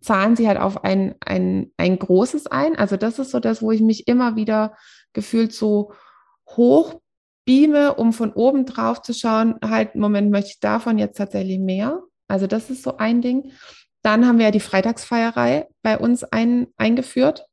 zahlen 0.00 0.36
sie 0.36 0.46
halt 0.46 0.58
auf 0.58 0.84
ein, 0.84 1.14
ein, 1.24 1.72
ein 1.76 1.98
großes 1.98 2.46
ein. 2.46 2.76
Also 2.76 2.96
das 2.96 3.18
ist 3.18 3.30
so 3.30 3.40
das, 3.40 3.62
wo 3.62 3.70
ich 3.70 3.80
mich 3.80 4.06
immer 4.06 4.36
wieder 4.36 4.76
gefühlt 5.12 5.52
so 5.52 5.92
hoch 6.48 7.00
beame, 7.46 7.94
um 7.94 8.12
von 8.12 8.32
oben 8.32 8.66
drauf 8.66 9.02
zu 9.02 9.14
schauen, 9.14 9.56
halt, 9.64 9.94
Moment, 9.94 10.30
möchte 10.30 10.50
ich 10.50 10.60
davon 10.60 10.98
jetzt 10.98 11.16
tatsächlich 11.16 11.58
mehr? 11.58 12.02
Also 12.28 12.46
das 12.46 12.70
ist 12.70 12.82
so 12.82 12.98
ein 12.98 13.22
Ding. 13.22 13.52
Dann 14.04 14.26
haben 14.26 14.38
wir 14.38 14.44
ja 14.46 14.50
die 14.50 14.60
Freitagsfeierei 14.60 15.66
bei 15.82 15.98
uns 15.98 16.24
ein, 16.24 16.66
eingeführt, 16.76 17.46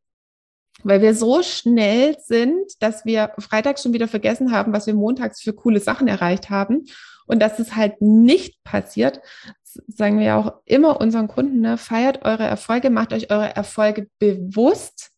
weil 0.84 1.02
wir 1.02 1.16
so 1.16 1.42
schnell 1.44 2.18
sind, 2.20 2.74
dass 2.80 3.06
wir 3.06 3.32
freitags 3.40 3.84
schon 3.84 3.94
wieder 3.94 4.10
vergessen 4.10 4.52
haben, 4.52 4.74
was 4.74 4.86
wir 4.86 4.94
montags 4.94 5.42
für 5.42 5.54
coole 5.54 5.80
Sachen 5.80 6.10
erreicht 6.10 6.50
haben. 6.50 6.86
Und 7.26 7.42
dass 7.42 7.60
es 7.60 7.78
halt 7.78 8.02
nicht 8.02 8.62
passiert, 8.66 9.22
sagen 9.64 10.20
wir 10.20 10.36
auch 10.36 10.56
immer 10.66 11.00
unseren 11.00 11.30
Kunden, 11.30 11.62
ne, 11.62 11.78
feiert 11.78 12.26
eure 12.26 12.44
Erfolge, 12.44 12.90
macht 12.90 13.14
euch 13.14 13.32
eure 13.32 13.56
Erfolge 13.56 14.10
bewusst, 14.20 15.12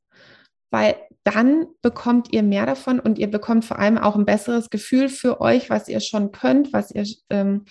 weil 0.70 0.96
dann 1.24 1.66
bekommt 1.82 2.32
ihr 2.32 2.44
mehr 2.44 2.68
davon 2.68 3.00
und 3.00 3.18
ihr 3.18 3.32
bekommt 3.32 3.66
vor 3.66 3.80
allem 3.80 3.98
auch 3.98 4.16
ein 4.16 4.26
besseres 4.26 4.70
Gefühl 4.70 5.10
für 5.10 5.42
euch, 5.42 5.72
was 5.72 5.88
ihr 5.88 6.00
schon 6.00 6.32
könnt, 6.32 6.74
was 6.74 6.92
ihr, 6.92 7.08
ähm, 7.32 7.66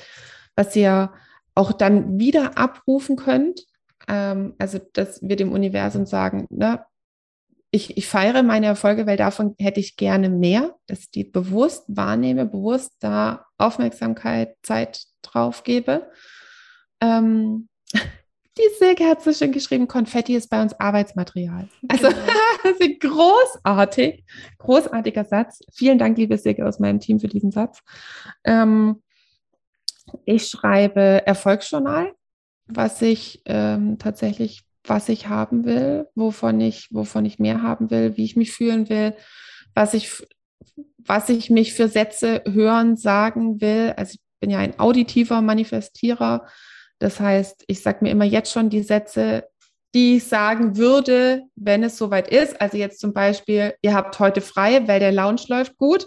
was 0.57 0.75
ihr 0.75 1.13
auch 1.55 1.73
dann 1.73 2.19
wieder 2.19 2.59
abrufen 2.59 3.17
könnt. 3.17 3.67
Ähm, 4.09 4.55
also, 4.59 4.79
dass 4.93 5.21
wir 5.23 5.37
dem 5.37 5.53
Universum 5.53 6.07
sagen, 6.07 6.47
ne, 6.51 6.85
ich, 7.75 7.97
ich 7.97 8.07
feiere 8.07 8.43
meine 8.43 8.67
Erfolge, 8.67 9.07
weil 9.07 9.17
davon 9.17 9.55
hätte 9.59 9.81
ich 9.81 9.97
gerne 9.97 10.29
mehr, 10.29 10.75
dass 10.87 11.01
ich 11.01 11.11
die 11.11 11.25
bewusst 11.25 11.85
wahrnehme, 11.89 12.45
bewusst 12.45 12.93
da 13.01 13.47
Aufmerksamkeit, 13.57 14.57
Zeit 14.63 15.05
drauf 15.23 15.65
gebe. 15.65 16.11
Ähm, 17.01 17.69
die 17.93 18.69
Silke 18.79 19.05
hat 19.05 19.23
so 19.23 19.33
schön 19.33 19.53
geschrieben, 19.53 19.89
Konfetti 19.89 20.37
ist 20.37 20.51
bei 20.51 20.61
uns 20.61 20.79
Arbeitsmaterial. 20.79 21.69
Also 21.89 22.09
genau. 22.09 22.21
das 22.63 22.79
ist 22.79 23.01
großartig, 23.01 24.25
großartiger 24.59 25.25
Satz. 25.25 25.61
Vielen 25.73 25.99
Dank, 25.99 26.19
liebe 26.19 26.37
Silke 26.37 26.69
aus 26.69 26.79
meinem 26.79 27.01
Team 27.01 27.21
für 27.21 27.29
diesen 27.29 27.53
Satz. 27.53 27.81
Ähm, 28.45 29.03
ich 30.25 30.49
schreibe 30.49 31.27
Erfolgsjournal, 31.27 32.13
was 32.67 33.03
ich 33.03 33.43
ähm, 33.47 33.99
tatsächlich 33.99 34.65
was 34.85 35.09
ich 35.09 35.29
haben 35.29 35.65
will, 35.65 36.09
wovon 36.15 36.61
ich, 36.61 36.89
wovon 36.91 37.25
ich 37.25 37.39
mehr 37.39 37.63
haben 37.63 37.91
will, 37.91 38.17
wie 38.17 38.25
ich 38.25 38.37
mich 38.37 38.53
fühlen 38.53 38.89
will, 38.89 39.15
was 39.75 39.95
ich, 39.95 40.27
was 40.99 41.29
ich 41.29 41.51
mich 41.51 41.75
für 41.75 41.89
Sätze 41.89 42.43
hören, 42.47 42.97
sagen 42.97 43.61
will. 43.61 43.95
Also 43.97 44.15
ich 44.15 44.21
bin 44.41 44.51
ja 44.51 44.59
ein 44.59 44.79
auditiver 44.79 45.41
Manifestierer. 45.41 46.47
Das 46.99 47.21
heißt, 47.21 47.65
ich 47.67 47.83
sage 47.83 47.99
mir 48.03 48.11
immer 48.11 48.25
jetzt 48.25 48.53
schon 48.53 48.71
die 48.71 48.83
Sätze, 48.83 49.49
die 49.95 50.17
ich 50.17 50.25
sagen 50.25 50.77
würde, 50.77 51.43
wenn 51.55 51.83
es 51.83 51.99
soweit 51.99 52.29
ist. 52.29 52.61
Also 52.61 52.79
jetzt 52.79 53.01
zum 53.01 53.13
Beispiel, 53.13 53.75
ihr 53.83 53.95
habt 53.95 54.19
heute 54.19 54.41
frei, 54.41 54.87
weil 54.89 55.01
der 55.01 55.13
Lounge 55.13 55.43
läuft 55.49 55.77
gut. 55.77 56.07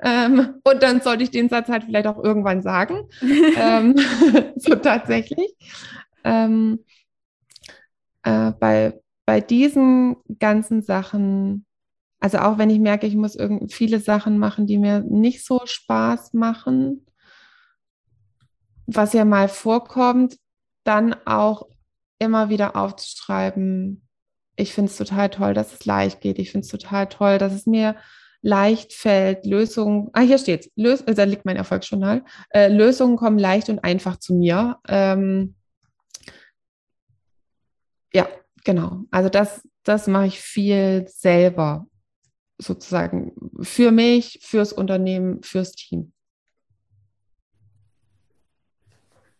Ähm, 0.00 0.60
und 0.64 0.82
dann 0.82 1.00
sollte 1.00 1.24
ich 1.24 1.30
den 1.30 1.48
Satz 1.48 1.68
halt 1.68 1.84
vielleicht 1.84 2.06
auch 2.06 2.22
irgendwann 2.22 2.62
sagen. 2.62 3.08
ähm, 3.56 3.94
so 4.56 4.74
tatsächlich. 4.76 5.54
Ähm, 6.24 6.84
äh, 8.22 8.52
bei, 8.52 8.98
bei 9.26 9.40
diesen 9.40 10.16
ganzen 10.38 10.82
Sachen, 10.82 11.66
also 12.20 12.38
auch 12.38 12.58
wenn 12.58 12.70
ich 12.70 12.78
merke, 12.78 13.06
ich 13.06 13.16
muss 13.16 13.34
irgend 13.34 13.72
viele 13.72 14.00
Sachen 14.00 14.38
machen, 14.38 14.66
die 14.66 14.78
mir 14.78 15.00
nicht 15.00 15.44
so 15.44 15.60
Spaß 15.64 16.32
machen, 16.32 17.04
was 18.86 19.12
ja 19.12 19.26
mal 19.26 19.48
vorkommt, 19.48 20.38
dann 20.84 21.14
auch 21.26 21.66
immer 22.18 22.48
wieder 22.48 22.76
aufzuschreiben, 22.76 24.08
ich 24.58 24.74
finde 24.74 24.90
es 24.90 24.96
total 24.96 25.30
toll, 25.30 25.54
dass 25.54 25.72
es 25.72 25.84
leicht 25.86 26.20
geht. 26.20 26.38
Ich 26.38 26.50
finde 26.50 26.64
es 26.64 26.70
total 26.70 27.08
toll, 27.08 27.38
dass 27.38 27.52
es 27.52 27.66
mir 27.66 27.96
leicht 28.42 28.92
fällt. 28.92 29.46
Lösungen, 29.46 30.10
ah, 30.12 30.20
hier 30.20 30.38
steht's, 30.38 30.68
Lös 30.74 31.04
da 31.04 31.22
liegt 31.24 31.44
mein 31.44 31.56
Erfolgsjournal. 31.56 32.24
Äh, 32.50 32.68
Lösungen 32.68 33.16
kommen 33.16 33.38
leicht 33.38 33.68
und 33.68 33.78
einfach 33.84 34.18
zu 34.18 34.34
mir. 34.34 34.78
Ähm, 34.88 35.54
ja, 38.12 38.28
genau. 38.64 39.04
Also 39.12 39.28
das, 39.28 39.62
das 39.84 40.08
mache 40.08 40.26
ich 40.26 40.40
viel 40.40 41.06
selber, 41.08 41.86
sozusagen 42.58 43.32
für 43.62 43.92
mich, 43.92 44.40
fürs 44.42 44.72
Unternehmen, 44.72 45.42
fürs 45.44 45.72
Team. 45.72 46.12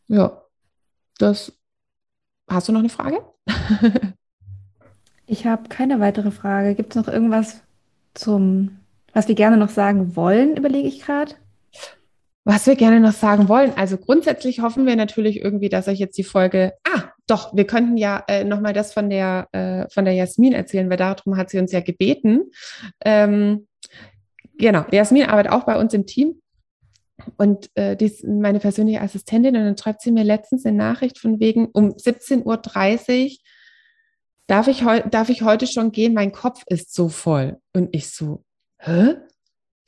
Ja, 0.06 0.44
das. 1.18 1.57
Hast 2.48 2.68
du 2.68 2.72
noch 2.72 2.80
eine 2.80 2.88
Frage? 2.88 3.18
ich 5.26 5.46
habe 5.46 5.68
keine 5.68 6.00
weitere 6.00 6.30
Frage. 6.30 6.74
Gibt 6.74 6.96
es 6.96 6.96
noch 6.96 7.12
irgendwas 7.12 7.62
zum, 8.14 8.78
was 9.12 9.28
wir 9.28 9.34
gerne 9.34 9.56
noch 9.56 9.68
sagen 9.68 10.16
wollen, 10.16 10.56
überlege 10.56 10.88
ich 10.88 11.02
gerade? 11.02 11.34
Was 12.44 12.66
wir 12.66 12.76
gerne 12.76 13.00
noch 13.00 13.12
sagen 13.12 13.48
wollen. 13.48 13.72
Also 13.76 13.98
grundsätzlich 13.98 14.60
hoffen 14.60 14.86
wir 14.86 14.96
natürlich 14.96 15.40
irgendwie, 15.42 15.68
dass 15.68 15.86
euch 15.86 15.98
jetzt 15.98 16.16
die 16.16 16.24
Folge. 16.24 16.72
Ah, 16.84 17.10
doch, 17.26 17.54
wir 17.54 17.66
könnten 17.66 17.98
ja 17.98 18.24
äh, 18.26 18.44
nochmal 18.44 18.72
das 18.72 18.94
von 18.94 19.10
der, 19.10 19.48
äh, 19.52 19.86
von 19.90 20.06
der 20.06 20.14
Jasmin 20.14 20.54
erzählen, 20.54 20.88
weil 20.88 20.96
darum 20.96 21.36
hat 21.36 21.50
sie 21.50 21.58
uns 21.58 21.72
ja 21.72 21.80
gebeten. 21.80 22.50
Ähm, 23.04 23.66
genau, 24.56 24.86
Jasmin 24.90 25.26
arbeitet 25.26 25.52
auch 25.52 25.64
bei 25.64 25.78
uns 25.78 25.92
im 25.92 26.06
Team. 26.06 26.40
Und 27.36 27.70
äh, 27.74 27.96
die 27.96 28.06
ist 28.06 28.24
meine 28.24 28.60
persönliche 28.60 29.00
Assistentin. 29.00 29.56
Und 29.56 29.64
dann 29.64 29.78
schreibt 29.78 30.02
sie 30.02 30.12
mir 30.12 30.24
letztens 30.24 30.64
eine 30.64 30.76
Nachricht 30.76 31.18
von 31.18 31.40
wegen 31.40 31.66
um 31.66 31.90
17.30 31.90 32.44
Uhr, 32.44 33.36
darf 34.46 34.68
ich, 34.68 34.84
darf 35.10 35.28
ich 35.28 35.42
heute 35.42 35.66
schon 35.66 35.92
gehen? 35.92 36.14
Mein 36.14 36.32
Kopf 36.32 36.62
ist 36.66 36.94
so 36.94 37.08
voll. 37.08 37.58
Und 37.72 37.88
ich 37.92 38.10
so, 38.10 38.44
hä? 38.78 39.16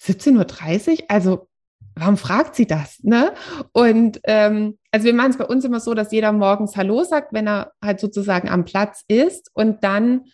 17.30 0.02 0.90
Uhr? 0.90 1.04
Also 1.08 1.48
warum 1.94 2.16
fragt 2.16 2.54
sie 2.54 2.66
das? 2.66 3.02
Ne? 3.02 3.32
Und 3.72 4.20
ähm, 4.24 4.78
also 4.90 5.06
wir 5.06 5.14
machen 5.14 5.30
es 5.30 5.38
bei 5.38 5.46
uns 5.46 5.64
immer 5.64 5.80
so, 5.80 5.94
dass 5.94 6.12
jeder 6.12 6.32
morgens 6.32 6.76
Hallo 6.76 7.04
sagt, 7.04 7.32
wenn 7.32 7.46
er 7.46 7.72
halt 7.84 8.00
sozusagen 8.00 8.48
am 8.48 8.64
Platz 8.64 9.04
ist 9.08 9.50
und 9.54 9.84
dann 9.84 10.24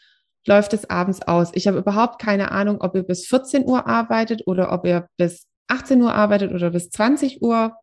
läuft 0.46 0.72
es 0.74 0.88
abends 0.88 1.22
aus. 1.22 1.50
Ich 1.54 1.66
habe 1.66 1.78
überhaupt 1.78 2.20
keine 2.20 2.52
Ahnung, 2.52 2.80
ob 2.80 2.94
ihr 2.94 3.02
bis 3.02 3.26
14 3.26 3.64
Uhr 3.64 3.86
arbeitet 3.86 4.42
oder 4.46 4.72
ob 4.72 4.86
ihr 4.86 5.08
bis 5.16 5.46
18 5.68 6.00
Uhr 6.02 6.14
arbeitet 6.14 6.52
oder 6.52 6.70
bis 6.70 6.90
20 6.90 7.42
Uhr. 7.42 7.76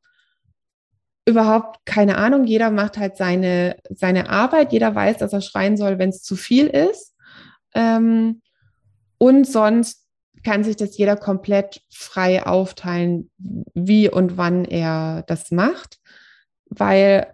Überhaupt 1.25 1.79
keine 1.85 2.17
Ahnung. 2.17 2.43
Jeder 2.45 2.69
macht 2.69 2.97
halt 2.97 3.17
seine, 3.17 3.77
seine 3.89 4.29
Arbeit. 4.29 4.73
Jeder 4.73 4.93
weiß, 4.93 5.17
dass 5.17 5.33
er 5.33 5.41
schreien 5.41 5.77
soll, 5.77 5.99
wenn 5.99 6.09
es 6.09 6.21
zu 6.21 6.35
viel 6.35 6.67
ist. 6.67 7.15
Ähm, 7.73 8.41
und 9.17 9.47
sonst 9.47 10.03
kann 10.43 10.63
sich 10.63 10.75
das 10.75 10.97
jeder 10.97 11.15
komplett 11.15 11.81
frei 11.89 12.45
aufteilen, 12.45 13.31
wie 13.73 14.09
und 14.09 14.37
wann 14.37 14.65
er 14.65 15.23
das 15.27 15.51
macht, 15.51 15.99
weil 16.65 17.33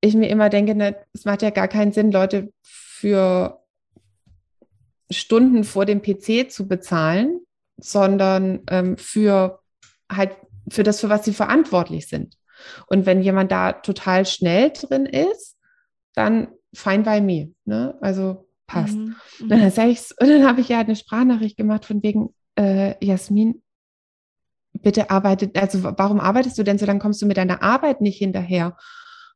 ich 0.00 0.14
mir 0.14 0.28
immer 0.28 0.50
denke, 0.50 0.74
ne, 0.74 0.96
es 1.12 1.24
macht 1.24 1.42
ja 1.42 1.50
gar 1.50 1.68
keinen 1.68 1.92
Sinn, 1.92 2.12
Leute 2.12 2.52
für 2.62 3.64
Stunden 5.10 5.64
vor 5.64 5.86
dem 5.86 6.02
PC 6.02 6.50
zu 6.50 6.68
bezahlen, 6.68 7.40
sondern 7.76 8.60
ähm, 8.68 8.96
für 8.96 9.60
halt 10.16 10.36
für 10.70 10.82
das, 10.82 11.00
für 11.00 11.08
was 11.08 11.24
sie 11.24 11.32
verantwortlich 11.32 12.08
sind. 12.08 12.36
Und 12.86 13.06
wenn 13.06 13.22
jemand 13.22 13.52
da 13.52 13.72
total 13.72 14.26
schnell 14.26 14.70
drin 14.70 15.06
ist, 15.06 15.56
dann 16.14 16.48
fein 16.72 17.02
bei 17.02 17.20
mir. 17.20 17.50
Ne? 17.64 17.96
Also 18.00 18.48
passt. 18.66 18.94
Mhm. 18.94 19.16
Und 19.40 19.48
dann, 19.50 19.60
dann 19.60 20.46
habe 20.46 20.60
ich 20.60 20.68
ja 20.68 20.80
eine 20.80 20.96
Sprachnachricht 20.96 21.56
gemacht 21.56 21.84
von 21.84 22.02
wegen, 22.02 22.34
äh, 22.56 22.94
Jasmin, 23.04 23.62
bitte 24.72 25.10
arbeitet, 25.10 25.56
also 25.60 25.82
warum 25.82 26.20
arbeitest 26.20 26.58
du 26.58 26.62
denn 26.62 26.78
so, 26.78 26.86
dann 26.86 26.98
kommst 26.98 27.22
du 27.22 27.26
mit 27.26 27.36
deiner 27.36 27.62
Arbeit 27.62 28.00
nicht 28.00 28.18
hinterher. 28.18 28.66
Und 28.66 28.76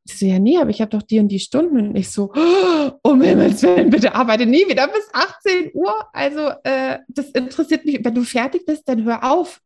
sie 0.04 0.16
so, 0.16 0.26
ja, 0.26 0.38
nee, 0.38 0.58
aber 0.58 0.70
ich 0.70 0.80
habe 0.80 0.90
doch 0.90 1.02
die 1.02 1.20
und 1.20 1.28
die 1.28 1.38
Stunden. 1.38 1.88
Und 1.88 1.96
ich 1.96 2.10
so, 2.10 2.32
oh, 2.34 2.90
um 3.02 3.20
Himmels 3.20 3.62
Willen, 3.62 3.90
bitte 3.90 4.14
arbeite 4.14 4.46
nie 4.46 4.68
wieder 4.68 4.88
bis 4.88 5.08
18 5.12 5.70
Uhr. 5.74 5.94
Also 6.12 6.50
äh, 6.64 6.98
das 7.08 7.30
interessiert 7.30 7.84
mich. 7.84 8.00
Wenn 8.02 8.14
du 8.14 8.22
fertig 8.22 8.64
bist, 8.66 8.88
dann 8.88 9.04
hör 9.04 9.30
auf. 9.30 9.60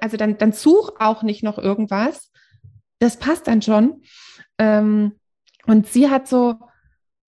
Also 0.00 0.16
dann, 0.16 0.38
dann 0.38 0.52
such 0.52 0.92
auch 0.98 1.22
nicht 1.22 1.42
noch 1.42 1.58
irgendwas. 1.58 2.32
Das 2.98 3.16
passt 3.16 3.46
dann 3.46 3.62
schon. 3.62 4.02
Ähm, 4.58 5.18
und 5.66 5.88
sie 5.88 6.08
hat 6.08 6.28
so, 6.28 6.56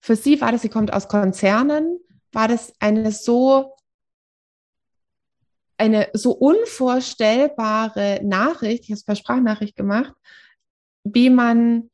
für 0.01 0.15
sie 0.15 0.39
war 0.41 0.51
das, 0.51 0.61
sie 0.61 0.69
kommt 0.69 0.93
aus 0.93 1.07
Konzernen, 1.07 1.99
war 2.31 2.47
das 2.47 2.73
eine 2.79 3.11
so 3.11 3.75
eine 5.77 6.09
so 6.13 6.31
unvorstellbare 6.31 8.21
Nachricht, 8.23 8.83
ich 8.83 8.89
habe 8.91 8.97
es 8.97 9.03
per 9.03 9.15
Sprachnachricht 9.15 9.75
gemacht, 9.75 10.13
wie 11.03 11.29
man, 11.29 11.89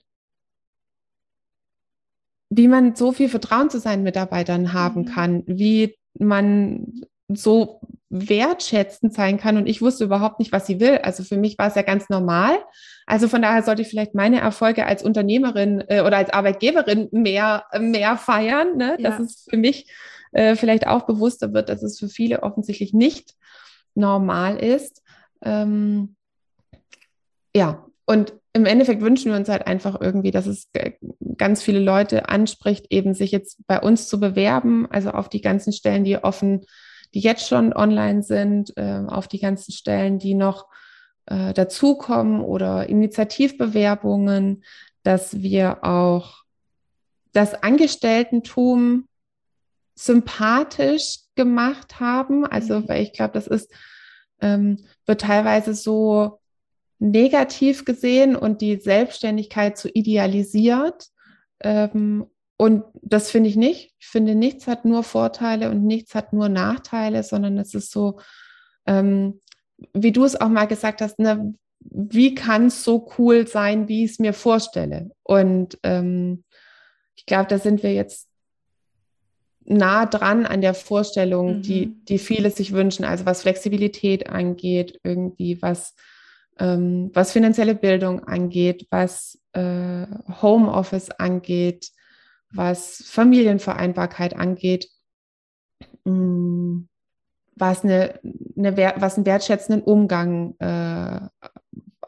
wie 2.50 2.68
man 2.68 2.96
so 2.96 3.12
viel 3.12 3.30
Vertrauen 3.30 3.70
zu 3.70 3.80
seinen 3.80 4.04
Mitarbeitern 4.04 4.74
haben 4.74 5.02
mhm. 5.02 5.06
kann, 5.06 5.44
wie 5.48 5.98
man 6.14 7.02
so 7.36 7.82
wertschätzend 8.10 9.14
sein 9.14 9.38
kann. 9.38 9.58
Und 9.58 9.68
ich 9.68 9.82
wusste 9.82 10.04
überhaupt 10.04 10.40
nicht, 10.40 10.52
was 10.52 10.68
sie 10.68 10.80
will. 10.80 10.98
Also 10.98 11.24
für 11.24 11.38
mich 11.38 11.58
war 11.58 11.68
es 11.68 11.76
ja 11.76 11.82
ganz 11.82 12.10
normal. 12.10 12.58
Also 13.06 13.28
von 13.28 13.42
daher 13.42 13.64
sollte 13.64 13.82
ich 13.82 13.88
vielleicht 13.88 14.16
meine 14.16 14.40
Erfolge 14.42 14.86
als 14.86 15.04
Unternehmerin 15.04 15.84
äh, 15.88 16.02
oder 16.02 16.18
als 16.18 16.32
Arbeitgeberin 16.32 17.10
mehr, 17.12 17.66
mehr 17.80 18.18
feiern, 18.18 18.78
ne? 18.78 18.98
Ja. 19.00 19.10
dass 19.10 19.20
es 19.20 19.48
für 19.50 19.58
mich 19.58 19.90
äh, 20.34 20.56
vielleicht 20.56 20.88
auch 20.88 21.04
bewusster 21.04 21.54
wird, 21.54 21.70
dass 21.70 21.84
es 21.84 22.00
für 22.00 22.10
viele 22.10 22.44
offensichtlich 22.44 22.94
nicht 22.94 23.36
normal 23.96 24.58
ist. 24.58 25.02
Ähm, 25.42 26.16
ja, 27.56 27.86
und 28.06 28.34
im 28.54 28.66
Endeffekt 28.66 29.02
wünschen 29.02 29.32
wir 29.32 29.38
uns 29.38 29.48
halt 29.48 29.68
einfach 29.68 30.00
irgendwie, 30.02 30.32
dass 30.32 30.46
es 30.46 30.70
ganz 31.38 31.64
viele 31.64 31.80
Leute 31.80 32.28
anspricht, 32.28 32.88
eben 32.90 33.14
sich 33.14 33.32
jetzt 33.32 33.66
bei 33.68 33.80
uns 33.80 34.08
zu 34.10 34.20
bewerben, 34.20 34.88
also 34.90 35.12
auf 35.12 35.30
die 35.30 35.42
ganzen 35.42 35.72
Stellen, 35.72 36.04
die 36.04 36.18
offen, 36.18 36.66
die 37.14 37.20
jetzt 37.20 37.48
schon 37.48 37.74
online 37.74 38.24
sind, 38.24 38.76
äh, 38.78 39.04
auf 39.08 39.28
die 39.28 39.40
ganzen 39.40 39.72
Stellen, 39.72 40.20
die 40.20 40.34
noch 40.34 40.68
äh, 41.26 41.54
dazukommen 41.54 42.42
oder 42.42 42.90
Initiativbewerbungen, 42.90 44.64
dass 45.04 45.42
wir 45.42 45.84
auch 45.84 46.44
das 47.34 47.64
Angestelltentum 47.64 49.08
sympathisch 49.96 51.20
gemacht 51.36 52.00
haben. 52.00 52.46
Also, 52.46 52.80
mhm. 52.80 52.90
weil 52.90 53.04
ich 53.04 53.14
glaube, 53.14 53.34
das 53.34 53.48
ist, 53.48 53.72
ähm, 54.42 54.78
wird 55.06 55.22
teilweise 55.22 55.74
so 55.74 56.40
negativ 57.00 57.86
gesehen 57.86 58.36
und 58.36 58.62
die 58.62 58.78
Selbstständigkeit 58.78 59.78
so 59.78 59.90
idealisiert. 59.92 61.08
Ähm, 61.60 62.28
und 62.62 62.84
das 62.94 63.32
finde 63.32 63.50
ich 63.50 63.56
nicht. 63.56 63.92
Ich 63.98 64.06
finde, 64.06 64.36
nichts 64.36 64.68
hat 64.68 64.86
nur 64.86 65.02
Vorteile 65.02 65.72
und 65.72 65.84
nichts 65.84 66.14
hat 66.14 66.32
nur 66.32 66.48
Nachteile, 66.48 67.24
sondern 67.24 67.58
es 67.58 67.74
ist 67.74 67.90
so, 67.90 68.20
ähm, 68.86 69.42
wie 69.96 70.12
du 70.12 70.24
es 70.24 70.40
auch 70.40 70.48
mal 70.48 70.68
gesagt 70.68 71.02
hast, 71.02 71.18
ne, 71.18 71.56
wie 71.80 72.36
kann 72.36 72.68
es 72.68 72.84
so 72.84 73.10
cool 73.18 73.48
sein, 73.48 73.88
wie 73.88 74.06
ich 74.06 74.12
es 74.12 74.20
mir 74.20 74.34
vorstelle? 74.34 75.10
Und 75.24 75.80
ähm, 75.82 76.44
ich 77.16 77.26
glaube, 77.26 77.48
da 77.48 77.58
sind 77.58 77.82
wir 77.82 77.96
jetzt 77.96 78.28
nah 79.66 80.06
dran 80.06 80.46
an 80.46 80.62
der 80.62 80.76
Vorstellung, 80.76 81.58
mhm. 81.58 81.62
die, 81.64 81.88
die 82.04 82.20
viele 82.20 82.52
sich 82.52 82.74
wünschen, 82.74 83.06
also 83.06 83.26
was 83.26 83.42
Flexibilität 83.42 84.30
angeht, 84.30 85.00
irgendwie 85.04 85.60
was 85.64 85.96
ähm, 86.60 87.10
was 87.16 87.32
finanzielle 87.32 87.74
Bildung 87.74 88.24
angeht, 88.24 88.86
was 88.92 89.42
äh, 89.54 90.06
Homeoffice 90.44 91.10
angeht, 91.10 91.92
was 92.54 93.04
Familienvereinbarkeit 93.06 94.36
angeht, 94.36 94.90
mm, 96.06 96.82
was, 97.56 97.84
eine, 97.84 98.20
eine, 98.58 98.78
was 98.98 99.16
einen 99.16 99.26
wertschätzenden 99.26 99.84
Umgang 99.84 100.56
äh, 100.60 101.20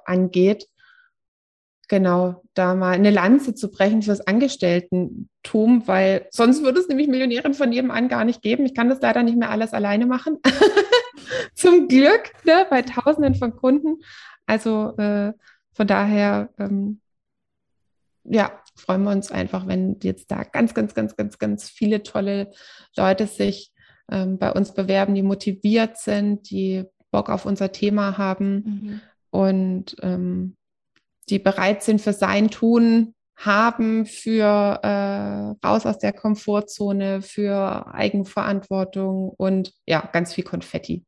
angeht. 0.05 0.67
Genau, 1.89 2.41
da 2.53 2.75
mal 2.75 2.93
eine 2.93 3.11
Lanze 3.11 3.53
zu 3.53 3.69
brechen 3.69 4.01
fürs 4.01 4.21
Angestelltentum, 4.21 5.87
weil 5.87 6.27
sonst 6.31 6.63
würde 6.63 6.79
es 6.79 6.87
nämlich 6.87 7.07
Millionären 7.07 7.53
von 7.53 7.69
nebenan 7.69 8.07
gar 8.07 8.25
nicht 8.25 8.41
geben. 8.41 8.65
Ich 8.65 8.73
kann 8.73 8.89
das 8.89 9.01
leider 9.01 9.21
nicht 9.21 9.37
mehr 9.37 9.51
alles 9.51 9.73
alleine 9.73 10.05
machen. 10.05 10.39
Zum 11.55 11.87
Glück, 11.87 12.31
ne, 12.45 12.65
bei 12.69 12.81
Tausenden 12.81 13.35
von 13.35 13.55
Kunden. 13.55 14.01
Also 14.45 14.95
äh, 14.97 15.33
von 15.73 15.87
daher, 15.87 16.49
ähm, 16.57 16.99
ja, 18.23 18.62
freuen 18.75 19.03
wir 19.03 19.11
uns 19.11 19.31
einfach, 19.31 19.67
wenn 19.67 19.97
jetzt 20.01 20.31
da 20.31 20.43
ganz, 20.43 20.73
ganz, 20.73 20.93
ganz, 20.93 21.15
ganz, 21.15 21.37
ganz 21.37 21.69
viele 21.69 22.03
tolle 22.03 22.51
Leute 22.95 23.27
sich 23.27 23.71
ähm, 24.11 24.37
bei 24.37 24.51
uns 24.51 24.73
bewerben, 24.73 25.15
die 25.15 25.23
motiviert 25.23 25.97
sind, 25.97 26.49
die 26.49 26.83
Bock 27.11 27.29
auf 27.29 27.45
unser 27.45 27.71
Thema 27.71 28.17
haben 28.17 28.53
mhm. 28.55 29.01
und 29.29 29.95
ähm, 30.01 30.57
die 31.29 31.39
bereit 31.39 31.83
sind 31.83 32.01
für 32.01 32.13
sein 32.13 32.49
Tun 32.49 33.15
haben, 33.35 34.05
für 34.05 34.79
äh, 34.83 35.65
raus 35.65 35.85
aus 35.85 35.99
der 35.99 36.13
Komfortzone, 36.13 37.21
für 37.21 37.87
Eigenverantwortung 37.93 39.29
und 39.29 39.73
ja, 39.87 40.07
ganz 40.11 40.33
viel 40.33 40.43
Konfetti. 40.43 41.05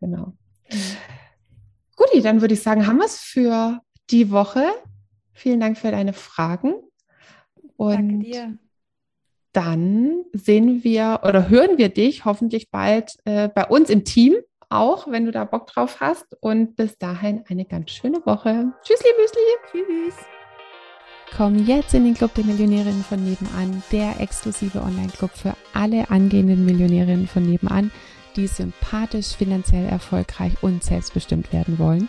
Genau. 0.00 0.34
Mhm. 0.70 0.96
Guti, 1.96 2.20
dann 2.22 2.40
würde 2.40 2.54
ich 2.54 2.62
sagen, 2.62 2.86
haben 2.86 2.98
wir 2.98 3.06
es 3.06 3.18
für 3.18 3.80
die 4.10 4.30
Woche. 4.30 4.64
Vielen 5.34 5.60
Dank 5.60 5.76
für 5.76 5.90
deine 5.90 6.12
Fragen. 6.12 6.74
Und 7.76 7.94
Danke 7.94 8.18
dir. 8.18 8.58
Dann 9.52 10.24
sehen 10.32 10.82
wir 10.82 11.20
oder 11.22 11.48
hören 11.48 11.78
wir 11.78 11.88
dich 11.88 12.24
hoffentlich 12.24 12.70
bald 12.70 13.16
äh, 13.24 13.48
bei 13.48 13.66
uns 13.66 13.90
im 13.90 14.04
Team 14.04 14.34
auch, 14.68 15.06
wenn 15.08 15.26
du 15.26 15.30
da 15.30 15.44
Bock 15.44 15.66
drauf 15.68 16.00
hast. 16.00 16.36
Und 16.40 16.76
bis 16.76 16.98
dahin 16.98 17.44
eine 17.48 17.64
ganz 17.64 17.90
schöne 17.90 18.24
Woche. 18.24 18.72
Tschüssli, 18.82 19.10
Müsli. 19.20 19.84
Tschüss. 19.84 20.16
Komm 21.36 21.66
jetzt 21.66 21.94
in 21.94 22.04
den 22.04 22.14
Club 22.14 22.34
der 22.34 22.44
Millionärinnen 22.44 23.02
von 23.02 23.22
nebenan, 23.22 23.82
der 23.92 24.20
exklusive 24.20 24.80
Online-Club 24.80 25.32
für 25.32 25.54
alle 25.72 26.08
angehenden 26.10 26.64
Millionärinnen 26.64 27.26
von 27.26 27.44
nebenan 27.44 27.90
die 28.36 28.46
sympathisch, 28.46 29.34
finanziell 29.36 29.86
erfolgreich 29.86 30.54
und 30.62 30.82
selbstbestimmt 30.82 31.52
werden 31.52 31.78
wollen. 31.78 32.08